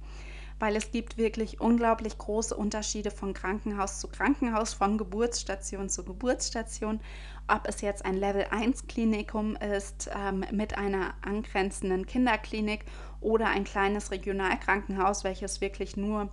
weil 0.60 0.76
es 0.76 0.92
gibt 0.92 1.16
wirklich 1.16 1.60
unglaublich 1.60 2.18
große 2.18 2.54
Unterschiede 2.54 3.10
von 3.10 3.32
Krankenhaus 3.32 3.98
zu 3.98 4.08
Krankenhaus, 4.08 4.74
von 4.74 4.98
Geburtsstation 4.98 5.88
zu 5.88 6.04
Geburtsstation. 6.04 7.00
Ob 7.48 7.66
es 7.66 7.80
jetzt 7.80 8.04
ein 8.04 8.14
Level 8.14 8.44
1 8.50 8.86
Klinikum 8.86 9.56
ist 9.56 10.10
ähm, 10.14 10.44
mit 10.52 10.76
einer 10.76 11.14
angrenzenden 11.22 12.06
Kinderklinik 12.06 12.84
oder 13.20 13.48
ein 13.48 13.64
kleines 13.64 14.10
Regionalkrankenhaus, 14.10 15.24
welches 15.24 15.62
wirklich 15.62 15.96
nur 15.96 16.28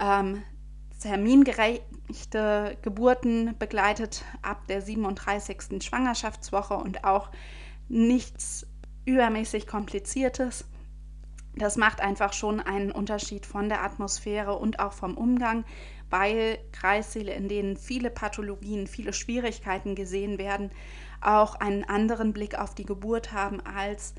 ähm, 0.00 0.42
termingerechte 1.00 2.78
Geburten 2.82 3.56
begleitet 3.58 4.24
ab 4.42 4.66
der 4.68 4.80
37. 4.80 5.82
Schwangerschaftswoche 5.82 6.74
und 6.74 7.04
auch 7.04 7.30
nichts 7.88 8.64
übermäßig 9.04 9.66
kompliziertes 9.66 10.66
das 11.54 11.76
macht 11.76 12.00
einfach 12.00 12.32
schon 12.32 12.60
einen 12.60 12.92
Unterschied 12.92 13.44
von 13.46 13.68
der 13.68 13.82
Atmosphäre 13.82 14.56
und 14.56 14.78
auch 14.78 14.92
vom 14.92 15.16
Umgang, 15.16 15.64
weil 16.08 16.58
Kreissäle, 16.72 17.32
in 17.32 17.48
denen 17.48 17.76
viele 17.76 18.10
Pathologien, 18.10 18.86
viele 18.86 19.12
Schwierigkeiten 19.12 19.94
gesehen 19.94 20.38
werden, 20.38 20.70
auch 21.20 21.54
einen 21.56 21.84
anderen 21.84 22.32
Blick 22.32 22.58
auf 22.58 22.74
die 22.74 22.86
Geburt 22.86 23.32
haben 23.32 23.60
als 23.60 24.14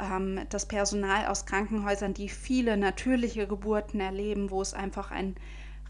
ähm, 0.00 0.40
das 0.50 0.66
Personal 0.66 1.26
aus 1.26 1.46
Krankenhäusern, 1.46 2.14
die 2.14 2.28
viele 2.28 2.76
natürliche 2.76 3.46
Geburten 3.46 4.00
erleben, 4.00 4.50
wo 4.50 4.60
es 4.60 4.74
einfach 4.74 5.10
einen 5.10 5.36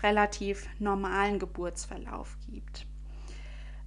relativ 0.02 0.68
normalen 0.78 1.38
Geburtsverlauf 1.38 2.36
gibt. 2.50 2.86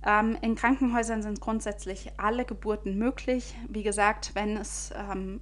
Ähm, 0.05 0.37
in 0.41 0.55
Krankenhäusern 0.55 1.21
sind 1.21 1.41
grundsätzlich 1.41 2.11
alle 2.17 2.45
Geburten 2.45 2.97
möglich. 2.97 3.55
Wie 3.67 3.83
gesagt, 3.83 4.31
wenn 4.33 4.57
es 4.57 4.93
ähm, 4.95 5.41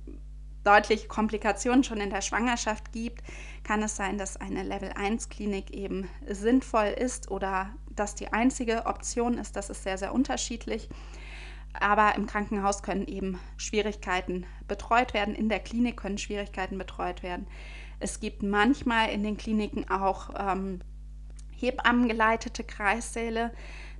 deutliche 0.63 1.07
Komplikationen 1.07 1.83
schon 1.83 1.99
in 1.99 2.09
der 2.09 2.21
Schwangerschaft 2.21 2.91
gibt, 2.91 3.21
kann 3.63 3.83
es 3.83 3.95
sein, 3.95 4.17
dass 4.17 4.37
eine 4.37 4.63
Level-1-Klinik 4.63 5.71
eben 5.71 6.09
sinnvoll 6.27 6.87
ist 6.87 7.31
oder 7.31 7.73
dass 7.95 8.15
die 8.15 8.31
einzige 8.31 8.85
Option 8.85 9.37
ist. 9.37 9.55
Das 9.55 9.69
ist 9.69 9.83
sehr, 9.83 9.97
sehr 9.97 10.13
unterschiedlich. 10.13 10.89
Aber 11.79 12.15
im 12.15 12.27
Krankenhaus 12.27 12.83
können 12.83 13.07
eben 13.07 13.39
Schwierigkeiten 13.57 14.45
betreut 14.67 15.13
werden, 15.13 15.35
in 15.35 15.49
der 15.49 15.59
Klinik 15.59 15.97
können 15.97 16.17
Schwierigkeiten 16.17 16.77
betreut 16.77 17.23
werden. 17.23 17.47
Es 17.99 18.19
gibt 18.19 18.43
manchmal 18.43 19.09
in 19.09 19.23
den 19.23 19.37
Kliniken 19.37 19.89
auch 19.89 20.29
ähm, 20.37 20.81
Hebammengeleitete 21.51 22.63
Kreissäle. 22.63 23.51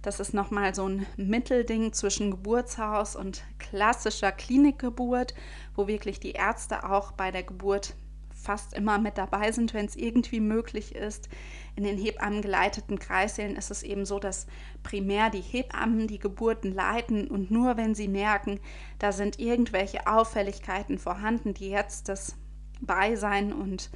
Das 0.03 0.19
ist 0.19 0.33
nochmal 0.33 0.75
so 0.75 0.87
ein 0.87 1.05
Mittelding 1.15 1.93
zwischen 1.93 2.29
Geburtshaus 2.29 3.15
und 3.15 3.43
klassischer 3.57 4.33
Klinikgeburt, 4.33 5.33
wo 5.75 5.87
wirklich 5.87 6.19
die 6.19 6.33
Ärzte 6.33 6.89
auch 6.89 7.13
bei 7.13 7.31
der 7.31 7.43
Geburt 7.43 7.95
fast 8.29 8.73
immer 8.73 8.99
mit 8.99 9.17
dabei 9.17 9.53
sind, 9.53 9.73
wenn 9.73 9.85
es 9.85 9.95
irgendwie 9.95 10.41
möglich 10.41 10.93
ist. 10.93 11.29
In 11.77 11.85
den 11.85 11.97
Hebammen 11.97 12.41
geleiteten 12.41 12.99
Kreissälen 12.99 13.55
ist 13.55 13.71
es 13.71 13.81
eben 13.81 14.05
so, 14.05 14.19
dass 14.19 14.45
primär 14.83 15.29
die 15.29 15.39
Hebammen 15.39 16.07
die 16.07 16.19
Geburten 16.19 16.73
leiten 16.73 17.29
und 17.29 17.49
nur 17.49 17.77
wenn 17.77 17.95
sie 17.95 18.09
merken, 18.09 18.59
da 18.99 19.13
sind 19.13 19.39
irgendwelche 19.39 20.05
Auffälligkeiten 20.05 20.97
vorhanden, 20.97 21.53
die 21.53 21.69
jetzt 21.69 22.09
das 22.09 22.35
Beisein 22.81 23.53
und 23.53 23.89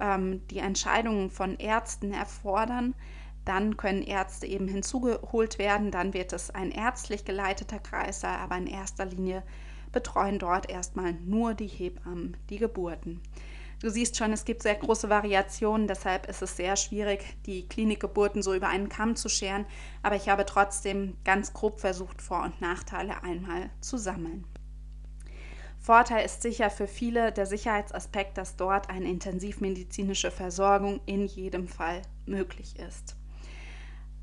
ähm, 0.00 0.46
die 0.46 0.58
Entscheidungen 0.58 1.28
von 1.28 1.58
Ärzten 1.58 2.12
erfordern, 2.12 2.94
dann 3.44 3.76
können 3.76 4.02
Ärzte 4.02 4.46
eben 4.46 4.68
hinzugeholt 4.68 5.58
werden. 5.58 5.90
Dann 5.90 6.14
wird 6.14 6.32
es 6.32 6.50
ein 6.50 6.70
ärztlich 6.70 7.24
geleiteter 7.24 7.78
Kreis 7.78 8.20
sein, 8.20 8.38
aber 8.38 8.56
in 8.56 8.66
erster 8.66 9.04
Linie 9.04 9.42
betreuen 9.92 10.38
dort 10.38 10.70
erstmal 10.70 11.14
nur 11.14 11.54
die 11.54 11.66
Hebammen 11.66 12.36
die 12.48 12.58
Geburten. 12.58 13.20
Du 13.80 13.88
siehst 13.88 14.18
schon, 14.18 14.32
es 14.32 14.44
gibt 14.44 14.62
sehr 14.62 14.74
große 14.74 15.08
Variationen, 15.08 15.86
deshalb 15.86 16.28
ist 16.28 16.42
es 16.42 16.54
sehr 16.54 16.76
schwierig, 16.76 17.24
die 17.46 17.66
Klinikgeburten 17.66 18.42
so 18.42 18.52
über 18.52 18.68
einen 18.68 18.90
Kamm 18.90 19.16
zu 19.16 19.30
scheren, 19.30 19.64
aber 20.02 20.16
ich 20.16 20.28
habe 20.28 20.44
trotzdem 20.44 21.16
ganz 21.24 21.54
grob 21.54 21.80
versucht, 21.80 22.20
Vor- 22.20 22.44
und 22.44 22.60
Nachteile 22.60 23.22
einmal 23.22 23.70
zu 23.80 23.96
sammeln. 23.96 24.44
Vorteil 25.78 26.26
ist 26.26 26.42
sicher 26.42 26.68
für 26.68 26.86
viele 26.86 27.32
der 27.32 27.46
Sicherheitsaspekt, 27.46 28.36
dass 28.36 28.56
dort 28.56 28.90
eine 28.90 29.08
intensivmedizinische 29.08 30.30
Versorgung 30.30 31.00
in 31.06 31.24
jedem 31.24 31.66
Fall 31.66 32.02
möglich 32.26 32.78
ist. 32.78 33.16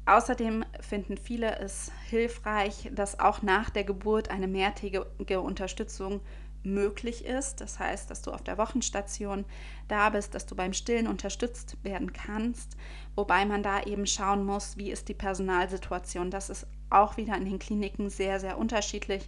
Außerdem 0.07 0.63
finden 0.79 1.17
viele 1.17 1.59
es 1.59 1.91
hilfreich, 2.05 2.89
dass 2.93 3.19
auch 3.19 3.41
nach 3.41 3.69
der 3.69 3.83
Geburt 3.83 4.29
eine 4.29 4.47
mehrtägige 4.47 5.41
Unterstützung 5.41 6.21
möglich 6.63 7.25
ist. 7.25 7.59
Das 7.59 7.77
heißt, 7.77 8.09
dass 8.09 8.21
du 8.21 8.31
auf 8.31 8.41
der 8.41 8.57
Wochenstation 8.57 9.43
da 9.89 10.09
bist, 10.09 10.33
dass 10.33 10.45
du 10.45 10.55
beim 10.55 10.71
Stillen 10.71 11.07
unterstützt 11.07 11.75
werden 11.83 12.13
kannst, 12.13 12.77
wobei 13.15 13.45
man 13.45 13.63
da 13.63 13.83
eben 13.83 14.07
schauen 14.07 14.45
muss, 14.45 14.77
wie 14.77 14.91
ist 14.91 15.09
die 15.09 15.13
Personalsituation. 15.13 16.31
Das 16.31 16.49
ist 16.49 16.67
auch 16.89 17.17
wieder 17.17 17.35
in 17.35 17.43
den 17.43 17.59
Kliniken 17.59 18.09
sehr, 18.09 18.39
sehr 18.39 18.57
unterschiedlich. 18.57 19.27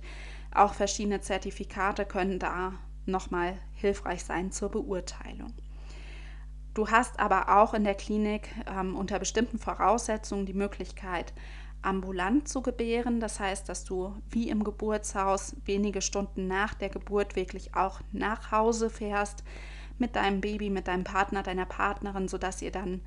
Auch 0.56 0.74
verschiedene 0.74 1.20
Zertifikate 1.20 2.06
können 2.06 2.40
da 2.40 2.74
nochmal 3.06 3.58
hilfreich 3.74 4.24
sein 4.24 4.54
zur 4.54 4.70
Beurteilung. 4.70 5.54
Du 6.80 6.88
hast 6.88 7.20
aber 7.20 7.60
auch 7.60 7.74
in 7.74 7.84
der 7.84 7.94
Klinik 7.94 8.56
ähm, 8.66 8.96
unter 8.96 9.20
bestimmten 9.20 9.60
Voraussetzungen 9.60 10.46
die 10.46 10.54
Möglichkeit, 10.54 11.34
ambulant 11.82 12.48
zu 12.48 12.62
gebären. 12.62 13.20
Das 13.20 13.42
heißt, 13.42 13.68
dass 13.68 13.84
du 13.84 14.16
wie 14.30 14.50
im 14.50 14.64
Geburtshaus 14.64 15.58
wenige 15.66 16.02
Stunden 16.02 16.48
nach 16.48 16.74
der 16.74 16.88
Geburt 16.88 17.36
wirklich 17.36 17.76
auch 17.76 18.00
nach 18.14 18.54
Hause 18.54 18.90
fährst 18.90 19.44
mit 19.98 20.16
deinem 20.16 20.40
Baby, 20.40 20.70
mit 20.70 20.88
deinem 20.88 21.04
Partner, 21.04 21.44
deiner 21.44 21.66
Partnerin, 21.66 22.30
sodass 22.30 22.62
ihr 22.62 22.72
dann 22.72 23.02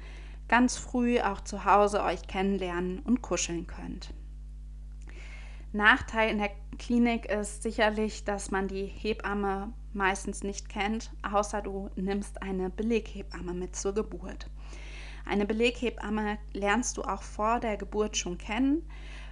ganz 0.49 0.77
früh 0.77 1.19
auch 1.21 1.41
zu 1.41 1.65
Hause 1.65 2.03
euch 2.03 2.27
kennenlernen 2.27 2.99
und 2.99 3.23
kuscheln 3.23 3.67
könnt. 3.67 4.13
Nachteil 5.73 6.31
in 6.31 6.39
der 6.39 6.51
Klinik 6.79 7.27
ist 7.27 7.63
sicherlich, 7.63 8.25
dass 8.25 8.51
man 8.51 8.69
die 8.69 8.85
Hebamme 8.85 9.73
meistens 9.95 10.43
nicht 10.43 10.69
kennt, 10.69 11.11
außer 11.23 11.63
du 11.63 11.91
nimmst 11.97 12.43
eine 12.43 12.71
Beleghebamme 12.71 13.55
mit 13.55 13.77
zur 13.77 13.95
Geburt. 13.95 14.51
Eine 15.25 15.47
Beleghebamme 15.47 16.39
lernst 16.53 16.97
du 16.97 17.03
auch 17.03 17.23
vor 17.23 17.61
der 17.61 17.77
Geburt 17.77 18.17
schon 18.17 18.39
kennen. 18.39 18.87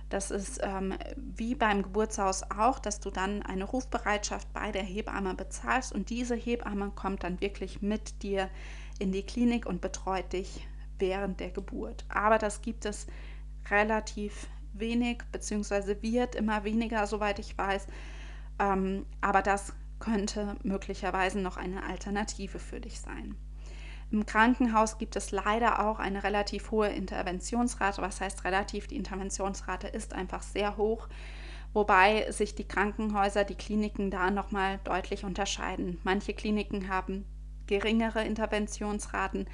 Das 0.09 0.31
ist 0.31 0.61
ähm, 0.63 0.95
wie 1.17 1.55
beim 1.55 1.83
Geburtshaus 1.83 2.43
auch, 2.51 2.79
dass 2.79 3.01
du 3.01 3.11
dann 3.11 3.43
eine 3.43 3.65
Rufbereitschaft 3.65 4.53
bei 4.53 4.73
der 4.73 4.83
Hebamme 4.83 5.35
bezahlst 5.35 5.93
und 5.93 6.11
diese 6.11 6.35
Hebamme 6.35 6.91
kommt 6.91 7.23
dann 7.23 7.41
wirklich 7.41 7.81
mit 7.81 8.23
dir 8.23 8.51
in 8.99 9.13
die 9.13 9.23
Klinik 9.23 9.67
und 9.67 9.81
betreut 9.81 10.33
dich 10.33 10.67
während 10.99 11.39
der 11.39 11.51
Geburt. 11.51 12.05
Aber 12.09 12.39
das 12.39 12.61
gibt 12.61 12.85
es 12.87 13.07
relativ 13.71 14.49
wenig, 14.73 15.23
beziehungsweise 15.33 16.03
wird 16.03 16.35
immer 16.35 16.65
weniger, 16.65 17.07
soweit 17.07 17.39
ich 17.39 17.57
weiß. 17.57 17.87
Ähm, 18.59 19.07
aber 19.21 19.43
das 19.43 19.73
könnte 19.99 20.57
möglicherweise 20.63 21.39
noch 21.39 21.57
eine 21.57 21.85
Alternative 21.85 22.59
für 22.59 22.81
dich 22.81 23.01
sein. 23.01 23.37
Im 24.11 24.27
Krankenhaus 24.27 24.99
gibt 24.99 25.15
es 25.15 25.31
leider 25.31 25.87
auch 25.87 26.01
eine 26.01 26.25
relativ 26.25 26.73
hohe 26.73 26.89
Interventionsrate. 26.89 28.03
Was 28.03 28.21
heißt 28.21 28.45
relativ? 28.45 28.89
Die 28.89 28.97
Interventionsrate 28.97 29.87
ist 29.87 30.15
einfach 30.15 30.43
sehr 30.43 30.77
hoch, 30.77 31.09
wobei 31.73 32.31
sich 32.33 32.57
die 32.57 32.67
Krankenhäuser, 32.67 33.45
die 33.45 33.55
Kliniken 33.55 34.11
da 34.11 34.33
nochmal 34.33 34.81
deutlich 34.83 35.25
unterscheiden. 35.25 36.01
Manche 36.03 36.35
Kliniken 36.35 36.89
haben 36.89 37.25
geringere 37.69 38.25
Interventionsraten, 38.25 39.49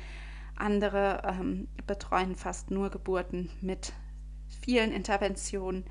andere 0.56 1.20
ähm, 1.24 1.68
betreuen 1.86 2.34
fast 2.34 2.70
nur 2.70 2.88
Geburten 2.88 3.50
mit 3.60 3.92
vielen 4.62 4.92
Interventionen. 4.92 5.84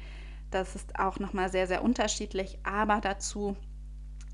Das 0.52 0.76
ist 0.76 0.98
auch 1.00 1.20
nochmal 1.20 1.52
sehr, 1.52 1.68
sehr 1.68 1.84
unterschiedlich. 1.84 2.60
Aber 2.64 3.02
dazu, 3.02 3.56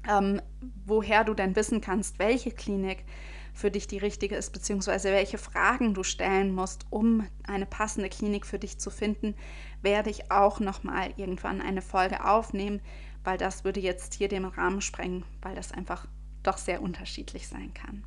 ähm, 0.09 0.41
woher 0.85 1.23
du 1.23 1.33
denn 1.33 1.55
wissen 1.55 1.81
kannst, 1.81 2.19
welche 2.19 2.51
Klinik 2.51 3.05
für 3.53 3.71
dich 3.71 3.87
die 3.87 3.97
richtige 3.97 4.35
ist, 4.35 4.51
beziehungsweise 4.51 5.11
welche 5.11 5.37
Fragen 5.37 5.93
du 5.93 6.03
stellen 6.03 6.53
musst, 6.53 6.85
um 6.89 7.27
eine 7.43 7.65
passende 7.65 8.09
Klinik 8.09 8.45
für 8.45 8.59
dich 8.59 8.79
zu 8.79 8.89
finden, 8.89 9.35
werde 9.81 10.09
ich 10.09 10.31
auch 10.31 10.59
nochmal 10.59 11.13
irgendwann 11.17 11.61
eine 11.61 11.81
Folge 11.81 12.25
aufnehmen, 12.25 12.81
weil 13.23 13.37
das 13.37 13.63
würde 13.63 13.79
jetzt 13.79 14.13
hier 14.13 14.29
den 14.29 14.45
Rahmen 14.45 14.81
sprengen, 14.81 15.25
weil 15.41 15.55
das 15.55 15.71
einfach 15.71 16.07
doch 16.43 16.57
sehr 16.57 16.81
unterschiedlich 16.81 17.47
sein 17.47 17.73
kann. 17.73 18.03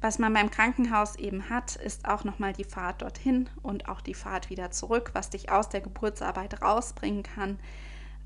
Was 0.00 0.20
man 0.20 0.32
beim 0.32 0.50
Krankenhaus 0.50 1.16
eben 1.16 1.50
hat, 1.50 1.74
ist 1.74 2.06
auch 2.06 2.22
nochmal 2.22 2.52
die 2.52 2.64
Fahrt 2.64 3.02
dorthin 3.02 3.48
und 3.62 3.88
auch 3.88 4.00
die 4.00 4.14
Fahrt 4.14 4.48
wieder 4.48 4.70
zurück, 4.70 5.10
was 5.12 5.30
dich 5.30 5.50
aus 5.50 5.68
der 5.68 5.80
Geburtsarbeit 5.80 6.62
rausbringen 6.62 7.24
kann, 7.24 7.58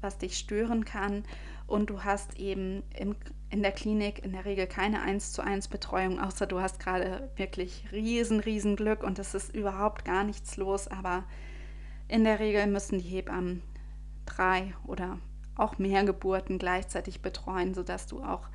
was 0.03 0.19
dich 0.19 0.37
stören 0.37 0.85
kann. 0.85 1.25
Und 1.67 1.89
du 1.89 2.05
hast 2.05 2.39
eben 2.39 2.83
im, 2.95 3.17
in 3.49 3.63
der 3.63 3.73
Klinik 3.73 4.23
in 4.23 4.33
der 4.33 4.45
Regel 4.45 4.67
keine 4.67 5.01
1 5.01 5.33
zu 5.33 5.41
1 5.41 5.69
Betreuung, 5.69 6.21
außer 6.21 6.47
du 6.47 6.61
hast 6.61 6.79
gerade 6.79 7.31
wirklich 7.37 7.87
riesen, 7.91 8.41
riesen 8.41 8.77
Glück 8.77 9.03
und 9.03 9.19
es 9.19 9.33
ist 9.33 9.55
überhaupt 9.55 10.05
gar 10.05 10.25
nichts 10.25 10.59
los. 10.59 10.89
Aber 10.89 11.25
in 12.07 12.25
der 12.25 12.39
Regel 12.39 12.67
müssen 12.67 12.99
die 12.99 13.09
Hebammen 13.09 13.63
drei 14.27 14.75
oder 14.87 15.19
auch 15.55 15.79
mehr 15.79 16.05
Geburten 16.05 16.59
gleichzeitig 16.59 17.23
betreuen, 17.23 17.73
sodass 17.73 18.07
du 18.07 18.23
auch 18.23 18.51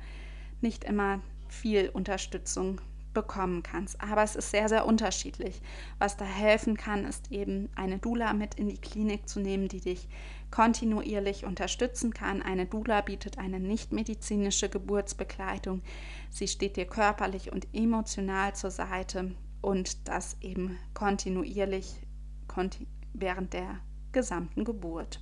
nicht 0.60 0.84
immer 0.84 1.20
viel 1.48 1.88
Unterstützung 1.88 2.80
bekommen 3.14 3.62
kannst. 3.62 4.00
Aber 4.00 4.22
es 4.22 4.36
ist 4.36 4.50
sehr, 4.50 4.68
sehr 4.68 4.86
unterschiedlich. 4.86 5.60
Was 5.98 6.16
da 6.16 6.24
helfen 6.24 6.76
kann, 6.76 7.04
ist 7.04 7.32
eben 7.32 7.68
eine 7.74 7.98
Dula 7.98 8.32
mit 8.32 8.54
in 8.54 8.68
die 8.68 8.80
Klinik 8.80 9.28
zu 9.28 9.40
nehmen, 9.40 9.68
die 9.68 9.80
dich 9.80 10.08
kontinuierlich 10.50 11.44
unterstützen 11.44 12.12
kann. 12.14 12.42
Eine 12.42 12.66
Dula 12.66 13.00
bietet 13.00 13.38
eine 13.38 13.60
nichtmedizinische 13.60 14.68
Geburtsbegleitung. 14.68 15.82
Sie 16.30 16.48
steht 16.48 16.76
dir 16.76 16.86
körperlich 16.86 17.52
und 17.52 17.66
emotional 17.74 18.54
zur 18.54 18.70
Seite 18.70 19.34
und 19.60 20.08
das 20.08 20.36
eben 20.40 20.78
kontinuierlich 20.94 22.06
konti 22.46 22.86
während 23.12 23.52
der 23.52 23.80
gesamten 24.12 24.64
Geburt. 24.64 25.20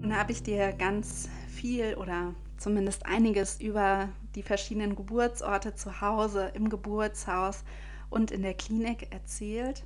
Nun 0.00 0.16
habe 0.16 0.32
ich 0.32 0.42
dir 0.42 0.72
ganz 0.72 1.28
viel 1.48 1.94
oder 1.94 2.34
zumindest 2.60 3.06
einiges 3.06 3.60
über 3.60 4.10
die 4.34 4.42
verschiedenen 4.42 4.94
Geburtsorte 4.94 5.74
zu 5.74 6.00
Hause, 6.00 6.52
im 6.54 6.68
Geburtshaus 6.68 7.64
und 8.10 8.30
in 8.30 8.42
der 8.42 8.54
Klinik 8.54 9.12
erzählt. 9.12 9.84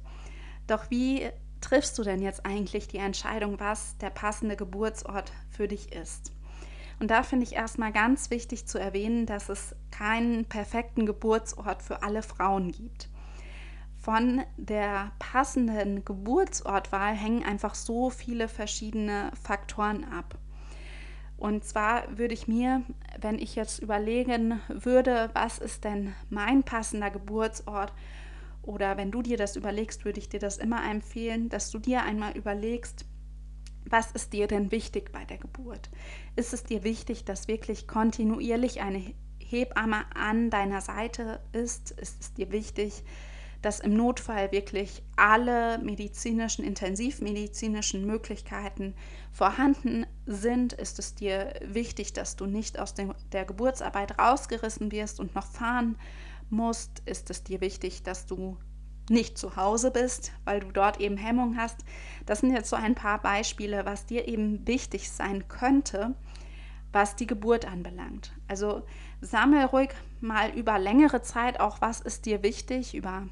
Doch 0.67 0.91
wie 0.91 1.31
triffst 1.61 1.97
du 1.99 2.03
denn 2.03 2.21
jetzt 2.21 2.45
eigentlich 2.45 2.89
die 2.89 2.99
Entscheidung, 2.99 3.61
was 3.61 3.97
der 3.99 4.11
passende 4.11 4.57
Geburtsort 4.57 5.33
für 5.51 5.69
dich 5.69 5.93
ist? 5.93 6.33
Und 7.01 7.11
da 7.11 7.23
finde 7.23 7.45
ich 7.45 7.55
erstmal 7.55 7.93
ganz 7.93 8.31
wichtig 8.31 8.67
zu 8.67 8.79
erwähnen, 8.79 9.27
dass 9.27 9.49
es 9.49 9.75
keinen 9.91 10.45
perfekten 10.45 11.07
Geburtsort 11.07 11.83
für 11.83 12.03
alle 12.03 12.23
Frauen 12.23 12.71
gibt. 12.73 13.09
Von 13.97 14.43
der 14.57 15.13
passenden 15.19 16.05
Geburtsortwahl 16.05 17.15
hängen 17.15 17.43
einfach 17.43 17.75
so 17.75 18.11
viele 18.11 18.49
verschiedene 18.49 19.31
Faktoren 19.43 20.05
ab. 20.05 20.39
Und 21.45 21.63
zwar 21.63 22.17
würde 22.17 22.33
ich 22.33 22.49
mir, 22.49 22.81
wenn 23.21 23.39
ich 23.39 23.55
jetzt 23.55 23.79
überlegen 23.81 24.63
würde, 24.69 25.29
was 25.35 25.59
ist 25.59 25.85
denn 25.85 26.15
mein 26.31 26.63
passender 26.63 27.11
Geburtsort, 27.11 27.93
oder 28.63 28.97
wenn 28.97 29.11
du 29.11 29.21
dir 29.21 29.37
das 29.37 29.55
überlegst, 29.55 30.07
würde 30.07 30.21
ich 30.21 30.31
dir 30.31 30.41
das 30.41 30.57
immer 30.57 30.83
empfehlen, 30.91 31.51
dass 31.51 31.71
du 31.71 31.79
dir 31.79 32.03
einmal 32.03 32.35
überlegst, 32.35 33.05
was 33.85 34.11
ist 34.13 34.33
dir 34.33 34.47
denn 34.47 34.71
wichtig 34.71 35.13
bei 35.13 35.27
der 35.27 35.37
Geburt? 35.37 35.91
Ist 36.35 36.55
es 36.55 36.65
dir 36.65 36.83
wichtig, 36.83 37.27
dass 37.27 37.47
wirklich 37.47 37.87
kontinuierlich 37.87 38.81
eine 38.81 39.15
Hebamme 39.39 40.07
an 40.17 40.49
deiner 40.49 40.81
Seite 40.81 41.41
ist? 41.53 41.91
Ist 41.91 42.23
es 42.23 42.33
dir 42.33 42.53
wichtig, 42.53 43.05
dass 43.65 43.81
im 43.81 43.95
Notfall 43.95 44.53
wirklich 44.53 45.03
alle 45.17 45.79
medizinischen, 45.79 46.65
intensivmedizinischen 46.65 48.05
Möglichkeiten 48.05 48.95
vorhanden 49.33 50.05
sind, 50.27 50.75
ist 50.75 50.99
es 50.99 51.15
dir 51.15 51.55
wichtig, 51.63 52.13
dass 52.13 52.37
du 52.37 52.45
nicht 52.45 52.79
aus 52.79 52.93
der 52.95 53.45
Geburtsarbeit 53.47 54.19
rausgerissen 54.19 54.93
wirst 54.93 55.19
und 55.19 55.35
noch 55.35 55.47
fahren 55.47 55.97
musst, 56.51 57.01
ist 57.07 57.31
es 57.31 57.43
dir 57.43 57.63
wichtig, 57.63 58.03
dass 58.03 58.27
du 58.27 58.59
nicht 59.09 59.39
zu 59.39 59.57
Hause 59.57 59.91
bist, 59.91 60.33
weil 60.45 60.61
du 60.61 60.71
dort 60.71 61.01
eben 61.01 61.17
Hemmung 61.17 61.57
hast. 61.57 61.85
Das 62.27 62.41
sind 62.41 62.53
jetzt 62.53 62.69
so 62.69 62.77
ein 62.77 62.95
paar 62.95 63.21
Beispiele, 63.23 63.87
was 63.87 64.05
dir 64.05 64.29
eben 64.29 64.67
wichtig 64.67 65.11
sein 65.11 65.49
könnte, 65.49 66.15
was 66.93 67.17
die 67.17 67.27
Geburt 67.27 67.67
anbelangt. 67.67 68.33
Also 68.47 68.85
sammel 69.23 69.65
ruhig 69.65 69.91
mal 70.21 70.51
über 70.51 70.79
längere 70.79 71.23
Zeit 71.23 71.61
auch, 71.61 71.81
was 71.81 72.03
ist 72.03 72.27
dir 72.27 72.43
wichtig, 72.43 72.95
über 72.95 73.27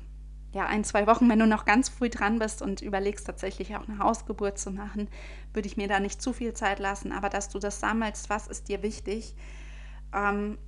ja, 0.52 0.66
ein, 0.66 0.84
zwei 0.84 1.06
Wochen, 1.06 1.28
wenn 1.30 1.38
du 1.38 1.46
noch 1.46 1.64
ganz 1.64 1.88
früh 1.88 2.10
dran 2.10 2.38
bist 2.38 2.60
und 2.60 2.82
überlegst 2.82 3.26
tatsächlich 3.26 3.74
auch 3.74 3.88
eine 3.88 3.98
Hausgeburt 3.98 4.58
zu 4.58 4.70
machen, 4.70 5.08
würde 5.54 5.66
ich 5.66 5.78
mir 5.78 5.88
da 5.88 5.98
nicht 5.98 6.20
zu 6.20 6.32
viel 6.32 6.52
Zeit 6.52 6.78
lassen, 6.78 7.10
aber 7.10 7.30
dass 7.30 7.48
du 7.48 7.58
das 7.58 7.80
sammelst, 7.80 8.28
was 8.28 8.48
ist 8.48 8.68
dir 8.68 8.82
wichtig, 8.82 9.34
ähm, 10.14 10.58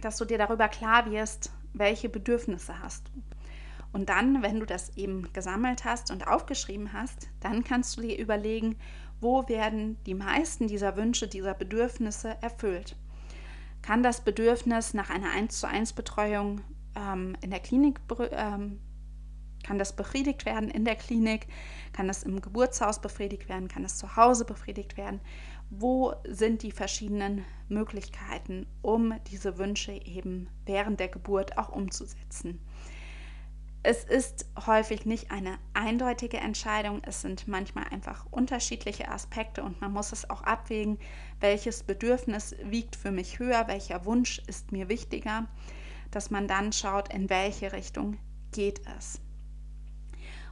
dass 0.00 0.16
du 0.16 0.24
dir 0.24 0.38
darüber 0.38 0.68
klar 0.68 1.10
wirst, 1.10 1.52
welche 1.72 2.08
Bedürfnisse 2.08 2.80
hast 2.80 3.08
du. 3.08 3.22
Und 3.92 4.08
dann, 4.08 4.42
wenn 4.42 4.60
du 4.60 4.66
das 4.66 4.96
eben 4.96 5.32
gesammelt 5.32 5.84
hast 5.84 6.12
und 6.12 6.28
aufgeschrieben 6.28 6.92
hast, 6.92 7.28
dann 7.40 7.64
kannst 7.64 7.96
du 7.96 8.02
dir 8.02 8.16
überlegen, 8.16 8.76
wo 9.20 9.48
werden 9.48 9.98
die 10.06 10.14
meisten 10.14 10.68
dieser 10.68 10.96
Wünsche, 10.96 11.26
dieser 11.26 11.54
Bedürfnisse 11.54 12.36
erfüllt. 12.40 12.96
Kann 13.82 14.04
das 14.04 14.20
Bedürfnis 14.22 14.94
nach 14.94 15.10
einer 15.10 15.30
1 15.30 15.58
zu 15.58 15.66
1 15.66 15.94
Betreuung 15.94 16.60
ähm, 16.94 17.36
in 17.40 17.50
der 17.50 17.60
Klinik 17.60 18.00
ähm, 18.30 18.78
kann 19.62 19.78
das 19.78 19.94
befriedigt 19.94 20.46
werden 20.46 20.70
in 20.70 20.84
der 20.84 20.96
Klinik? 20.96 21.46
Kann 21.92 22.08
das 22.08 22.22
im 22.22 22.40
Geburtshaus 22.40 23.00
befriedigt 23.00 23.48
werden? 23.48 23.68
Kann 23.68 23.84
es 23.84 23.98
zu 23.98 24.16
Hause 24.16 24.44
befriedigt 24.44 24.96
werden? 24.96 25.20
Wo 25.70 26.14
sind 26.26 26.62
die 26.62 26.72
verschiedenen 26.72 27.44
Möglichkeiten, 27.68 28.66
um 28.82 29.14
diese 29.30 29.58
Wünsche 29.58 29.92
eben 29.92 30.48
während 30.66 30.98
der 30.98 31.08
Geburt 31.08 31.58
auch 31.58 31.68
umzusetzen? 31.68 32.60
Es 33.82 34.04
ist 34.04 34.46
häufig 34.66 35.06
nicht 35.06 35.30
eine 35.30 35.58
eindeutige 35.72 36.36
Entscheidung, 36.36 37.00
es 37.02 37.22
sind 37.22 37.48
manchmal 37.48 37.84
einfach 37.84 38.26
unterschiedliche 38.30 39.08
Aspekte 39.08 39.62
und 39.62 39.80
man 39.80 39.90
muss 39.90 40.12
es 40.12 40.28
auch 40.28 40.42
abwägen, 40.42 40.98
welches 41.40 41.82
Bedürfnis 41.82 42.54
wiegt 42.62 42.94
für 42.94 43.10
mich 43.10 43.38
höher, 43.38 43.68
welcher 43.68 44.04
Wunsch 44.04 44.42
ist 44.46 44.70
mir 44.70 44.90
wichtiger, 44.90 45.48
dass 46.10 46.30
man 46.30 46.46
dann 46.46 46.72
schaut, 46.72 47.10
in 47.14 47.30
welche 47.30 47.72
Richtung 47.72 48.18
geht 48.52 48.82
es. 48.98 49.18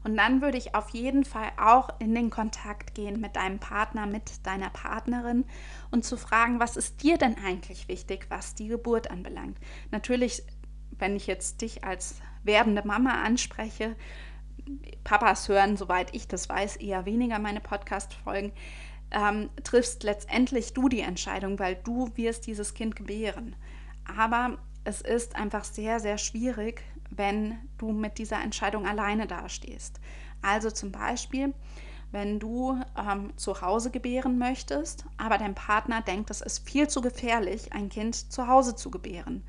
Und 0.05 0.17
dann 0.17 0.41
würde 0.43 0.59
ich 0.59 0.75
auf 0.75 0.91
jeden 0.91 1.25
Fall 1.25 1.51
auch 1.61 1.91
in 1.99 2.15
den 2.15 2.31
Kontakt 2.31 2.95
gehen 2.95 3.21
mit 3.21 3.37
deinem 3.37 3.59
Partner, 3.59 4.07
mit 4.07 4.47
deiner 4.47 4.71
Partnerin 4.71 5.45
und 5.91 6.05
zu 6.05 6.17
fragen, 6.17 6.61
was 6.61 6.77
ist 6.77 7.03
dir 7.03 7.19
denn 7.19 7.37
eigentlich 7.45 7.89
wichtig, 7.89 8.27
was 8.29 8.55
die 8.55 8.69
Geburt 8.69 9.11
anbelangt. 9.11 9.59
Natürlich, 9.91 10.43
wenn 10.99 11.17
ich 11.17 11.27
jetzt 11.27 11.61
dich 11.63 11.85
als 11.85 12.21
werdende 12.45 12.87
Mama 12.87 13.23
anspreche, 13.23 13.97
Papas 15.05 15.49
hören, 15.49 15.77
soweit 15.77 16.15
ich 16.15 16.29
das 16.29 16.49
weiß, 16.49 16.77
eher 16.77 17.07
weniger 17.07 17.39
meine 17.39 17.61
Podcast-Folgen, 17.61 18.53
ähm, 19.11 19.49
triffst 19.65 20.03
letztendlich 20.03 20.75
du 20.75 20.89
die 20.89 21.01
Entscheidung, 21.01 21.59
weil 21.59 21.77
du 21.77 22.11
wirst 22.17 22.47
dieses 22.47 22.75
Kind 22.75 22.97
gebären. 22.97 23.57
Aber 24.17 24.59
es 24.85 25.01
ist 25.01 25.37
einfach 25.37 25.65
sehr, 25.65 26.01
sehr 26.01 26.19
schwierig, 26.19 26.83
wenn 27.19 27.59
du 27.77 27.93
mit 27.93 28.17
dieser 28.19 28.41
Entscheidung 28.43 28.87
alleine 28.87 29.27
dastehst. 29.27 30.01
Also 30.41 30.71
zum 30.71 30.93
Beispiel, 30.93 31.53
wenn 32.11 32.39
du 32.39 32.81
ähm, 32.97 33.37
zu 33.37 33.61
Hause 33.61 33.91
gebären 33.91 34.39
möchtest, 34.39 35.05
aber 35.19 35.37
dein 35.37 35.55
Partner 35.55 36.01
denkt, 36.01 36.31
es 36.31 36.41
ist 36.41 36.67
viel 36.67 36.89
zu 36.89 37.03
gefährlich, 37.03 37.73
ein 37.73 37.91
Kind 37.91 38.15
zu 38.15 38.47
Hause 38.47 38.77
zu 38.77 38.91
gebären, 38.91 39.45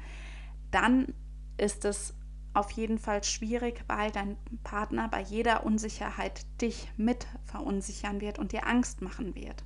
dann 0.72 1.14
ist 1.58 1.86
es 1.86 2.16
auf 2.54 2.72
jeden 2.72 2.98
Fall 2.98 3.24
schwierig, 3.24 3.84
weil 3.88 4.12
dein 4.12 4.36
Partner 4.64 5.08
bei 5.08 5.22
jeder 5.22 5.66
Unsicherheit 5.66 6.46
dich 6.62 6.92
mit 6.98 7.28
verunsichern 7.46 8.20
wird 8.20 8.40
und 8.40 8.52
dir 8.52 8.68
Angst 8.68 9.02
machen 9.02 9.36
wird. 9.36 9.64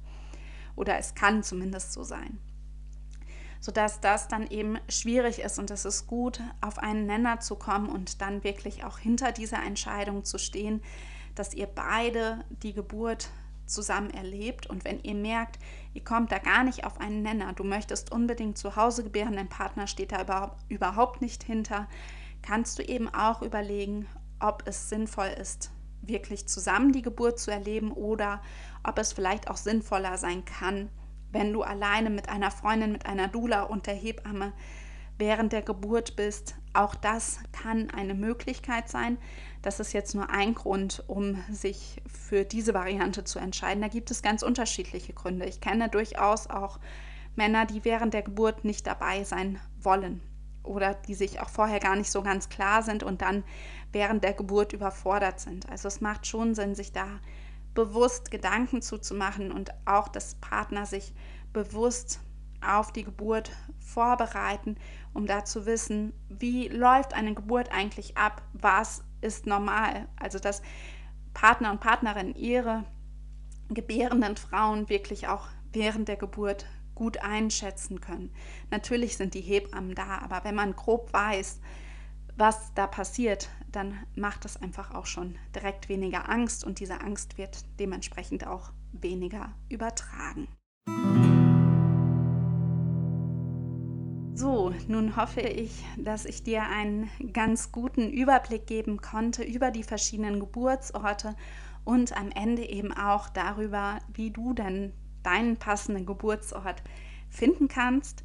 Oder 0.75 0.97
es 0.97 1.15
kann 1.15 1.43
zumindest 1.43 1.93
so 1.93 2.03
sein. 2.03 2.39
Sodass 3.63 4.01
das 4.01 4.27
dann 4.27 4.47
eben 4.47 4.77
schwierig 4.89 5.39
ist 5.39 5.57
und 5.57 5.71
es 5.71 5.85
ist 5.85 6.05
gut, 6.05 6.41
auf 6.59 6.79
einen 6.79 7.05
Nenner 7.05 7.39
zu 7.39 7.55
kommen 7.55 7.87
und 7.87 8.21
dann 8.21 8.43
wirklich 8.43 8.83
auch 8.83 8.99
hinter 8.99 9.31
dieser 9.31 9.63
Entscheidung 9.63 10.25
zu 10.25 10.37
stehen, 10.37 10.81
dass 11.33 11.53
ihr 11.53 11.67
beide 11.67 12.43
die 12.49 12.73
Geburt 12.73 13.29
zusammen 13.65 14.09
erlebt. 14.09 14.67
Und 14.67 14.83
wenn 14.83 15.01
ihr 15.03 15.15
merkt, 15.15 15.59
ihr 15.93 16.03
kommt 16.03 16.33
da 16.33 16.39
gar 16.39 16.65
nicht 16.65 16.83
auf 16.83 16.99
einen 16.99 17.21
Nenner, 17.21 17.53
du 17.53 17.63
möchtest 17.63 18.11
unbedingt 18.11 18.57
zu 18.57 18.75
Hause 18.75 19.01
gebären, 19.01 19.37
dein 19.37 19.47
Partner 19.47 19.87
steht 19.87 20.11
da 20.11 20.57
überhaupt 20.67 21.21
nicht 21.21 21.41
hinter, 21.41 21.87
kannst 22.41 22.79
du 22.79 22.83
eben 22.83 23.07
auch 23.07 23.41
überlegen, 23.41 24.07
ob 24.41 24.63
es 24.65 24.89
sinnvoll 24.89 25.33
ist, 25.39 25.71
wirklich 26.01 26.49
zusammen 26.49 26.91
die 26.91 27.01
Geburt 27.01 27.39
zu 27.39 27.49
erleben 27.49 27.93
oder 27.93 28.41
ob 28.83 28.99
es 28.99 29.13
vielleicht 29.13 29.49
auch 29.49 29.55
sinnvoller 29.55 30.17
sein 30.17 30.43
kann, 30.43 30.89
wenn 31.33 31.51
du 31.51 31.63
alleine 31.63 32.09
mit 32.09 32.29
einer 32.29 32.51
Freundin, 32.51 32.91
mit 32.91 33.05
einer 33.05 33.27
Dula 33.27 33.63
und 33.63 33.87
der 33.87 33.95
Hebamme 33.95 34.53
während 35.17 35.51
der 35.51 35.61
Geburt 35.61 36.15
bist. 36.15 36.55
Auch 36.73 36.95
das 36.95 37.39
kann 37.51 37.89
eine 37.89 38.13
Möglichkeit 38.13 38.89
sein. 38.89 39.17
Das 39.61 39.79
ist 39.79 39.93
jetzt 39.93 40.15
nur 40.15 40.29
ein 40.29 40.55
Grund, 40.55 41.03
um 41.07 41.43
sich 41.51 42.01
für 42.07 42.45
diese 42.45 42.73
Variante 42.73 43.23
zu 43.23 43.39
entscheiden. 43.39 43.81
Da 43.81 43.89
gibt 43.89 44.11
es 44.11 44.21
ganz 44.21 44.43
unterschiedliche 44.43 45.13
Gründe. 45.13 45.45
Ich 45.45 45.61
kenne 45.61 45.89
durchaus 45.89 46.49
auch 46.49 46.79
Männer, 47.35 47.65
die 47.65 47.85
während 47.85 48.13
der 48.13 48.23
Geburt 48.23 48.65
nicht 48.65 48.87
dabei 48.87 49.23
sein 49.23 49.59
wollen 49.79 50.21
oder 50.63 50.93
die 50.93 51.13
sich 51.13 51.39
auch 51.41 51.49
vorher 51.49 51.79
gar 51.79 51.95
nicht 51.95 52.11
so 52.11 52.21
ganz 52.21 52.49
klar 52.49 52.83
sind 52.83 53.03
und 53.03 53.21
dann 53.21 53.43
während 53.91 54.23
der 54.23 54.33
Geburt 54.33 54.73
überfordert 54.73 55.39
sind. 55.39 55.69
Also 55.69 55.87
es 55.87 56.01
macht 56.01 56.25
schon 56.25 56.55
Sinn, 56.55 56.73
sich 56.73 56.91
da 56.91 57.19
bewusst 57.73 58.31
Gedanken 58.31 58.81
zuzumachen 58.81 59.51
und 59.51 59.71
auch 59.85 60.07
das 60.07 60.35
Partner 60.35 60.85
sich 60.85 61.13
bewusst 61.53 62.19
auf 62.61 62.91
die 62.91 63.03
Geburt 63.03 63.51
vorbereiten, 63.79 64.77
um 65.13 65.27
da 65.27 65.43
zu 65.45 65.65
wissen, 65.65 66.13
wie 66.29 66.67
läuft 66.67 67.13
eine 67.13 67.33
Geburt 67.33 67.71
eigentlich 67.71 68.17
ab, 68.17 68.41
was 68.53 69.03
ist 69.21 69.45
normal. 69.45 70.07
Also 70.19 70.39
dass 70.39 70.61
Partner 71.33 71.71
und 71.71 71.79
Partnerin 71.79 72.35
ihre 72.35 72.83
gebärenden 73.69 74.37
Frauen 74.37 74.89
wirklich 74.89 75.27
auch 75.27 75.47
während 75.71 76.07
der 76.07 76.17
Geburt 76.17 76.65
gut 76.95 77.17
einschätzen 77.17 78.01
können. 78.01 78.31
Natürlich 78.69 79.17
sind 79.17 79.33
die 79.33 79.41
Hebammen 79.41 79.95
da, 79.95 80.19
aber 80.19 80.43
wenn 80.43 80.55
man 80.55 80.75
grob 80.75 81.11
weiß, 81.11 81.59
was 82.35 82.73
da 82.73 82.87
passiert, 82.87 83.49
dann 83.71 83.97
macht 84.15 84.45
es 84.45 84.57
einfach 84.57 84.93
auch 84.93 85.05
schon 85.05 85.35
direkt 85.55 85.89
weniger 85.89 86.29
Angst 86.29 86.63
und 86.63 86.79
diese 86.79 87.01
Angst 87.01 87.37
wird 87.37 87.65
dementsprechend 87.79 88.47
auch 88.47 88.71
weniger 88.91 89.53
übertragen. 89.69 90.47
So, 94.35 94.73
nun 94.87 95.15
hoffe 95.15 95.41
ich, 95.41 95.85
dass 95.97 96.25
ich 96.25 96.43
dir 96.43 96.63
einen 96.63 97.09
ganz 97.33 97.71
guten 97.71 98.09
Überblick 98.09 98.65
geben 98.65 98.99
konnte 98.99 99.43
über 99.43 99.69
die 99.69 99.83
verschiedenen 99.83 100.39
Geburtsorte 100.39 101.35
und 101.85 102.17
am 102.17 102.31
Ende 102.31 102.67
eben 102.67 102.91
auch 102.91 103.29
darüber, 103.29 103.99
wie 104.13 104.31
du 104.31 104.53
denn 104.53 104.93
deinen 105.21 105.57
passenden 105.57 106.05
Geburtsort 106.05 106.81
finden 107.29 107.67
kannst. 107.67 108.23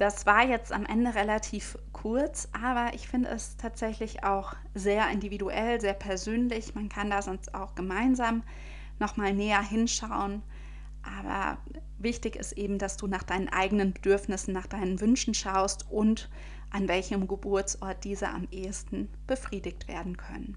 Das 0.00 0.24
war 0.24 0.48
jetzt 0.48 0.72
am 0.72 0.86
Ende 0.86 1.14
relativ 1.14 1.76
kurz, 1.92 2.48
aber 2.52 2.94
ich 2.94 3.06
finde 3.06 3.28
es 3.28 3.58
tatsächlich 3.58 4.24
auch 4.24 4.54
sehr 4.72 5.10
individuell, 5.10 5.78
sehr 5.78 5.92
persönlich. 5.92 6.74
Man 6.74 6.88
kann 6.88 7.10
da 7.10 7.20
sonst 7.20 7.54
auch 7.54 7.74
gemeinsam 7.74 8.42
nochmal 8.98 9.34
näher 9.34 9.60
hinschauen. 9.60 10.40
Aber 11.02 11.58
wichtig 11.98 12.36
ist 12.36 12.52
eben, 12.52 12.78
dass 12.78 12.96
du 12.96 13.08
nach 13.08 13.24
deinen 13.24 13.50
eigenen 13.50 13.92
Bedürfnissen, 13.92 14.54
nach 14.54 14.66
deinen 14.66 15.02
Wünschen 15.02 15.34
schaust 15.34 15.90
und 15.90 16.30
an 16.70 16.88
welchem 16.88 17.28
Geburtsort 17.28 18.02
diese 18.02 18.30
am 18.30 18.48
ehesten 18.50 19.10
befriedigt 19.26 19.86
werden 19.86 20.16
können. 20.16 20.56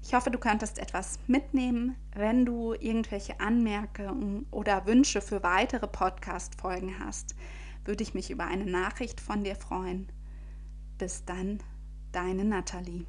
Ich 0.00 0.14
hoffe, 0.14 0.30
du 0.30 0.38
könntest 0.38 0.78
etwas 0.78 1.18
mitnehmen. 1.26 1.96
Wenn 2.14 2.46
du 2.46 2.72
irgendwelche 2.72 3.38
Anmerkungen 3.40 4.46
oder 4.50 4.86
Wünsche 4.86 5.20
für 5.20 5.42
weitere 5.42 5.86
Podcast-Folgen 5.86 6.98
hast, 6.98 7.34
würde 7.84 8.02
ich 8.02 8.14
mich 8.14 8.30
über 8.30 8.46
eine 8.46 8.66
Nachricht 8.66 9.20
von 9.20 9.44
dir 9.44 9.56
freuen. 9.56 10.10
Bis 10.98 11.24
dann, 11.24 11.58
deine 12.12 12.44
Nathalie. 12.44 13.06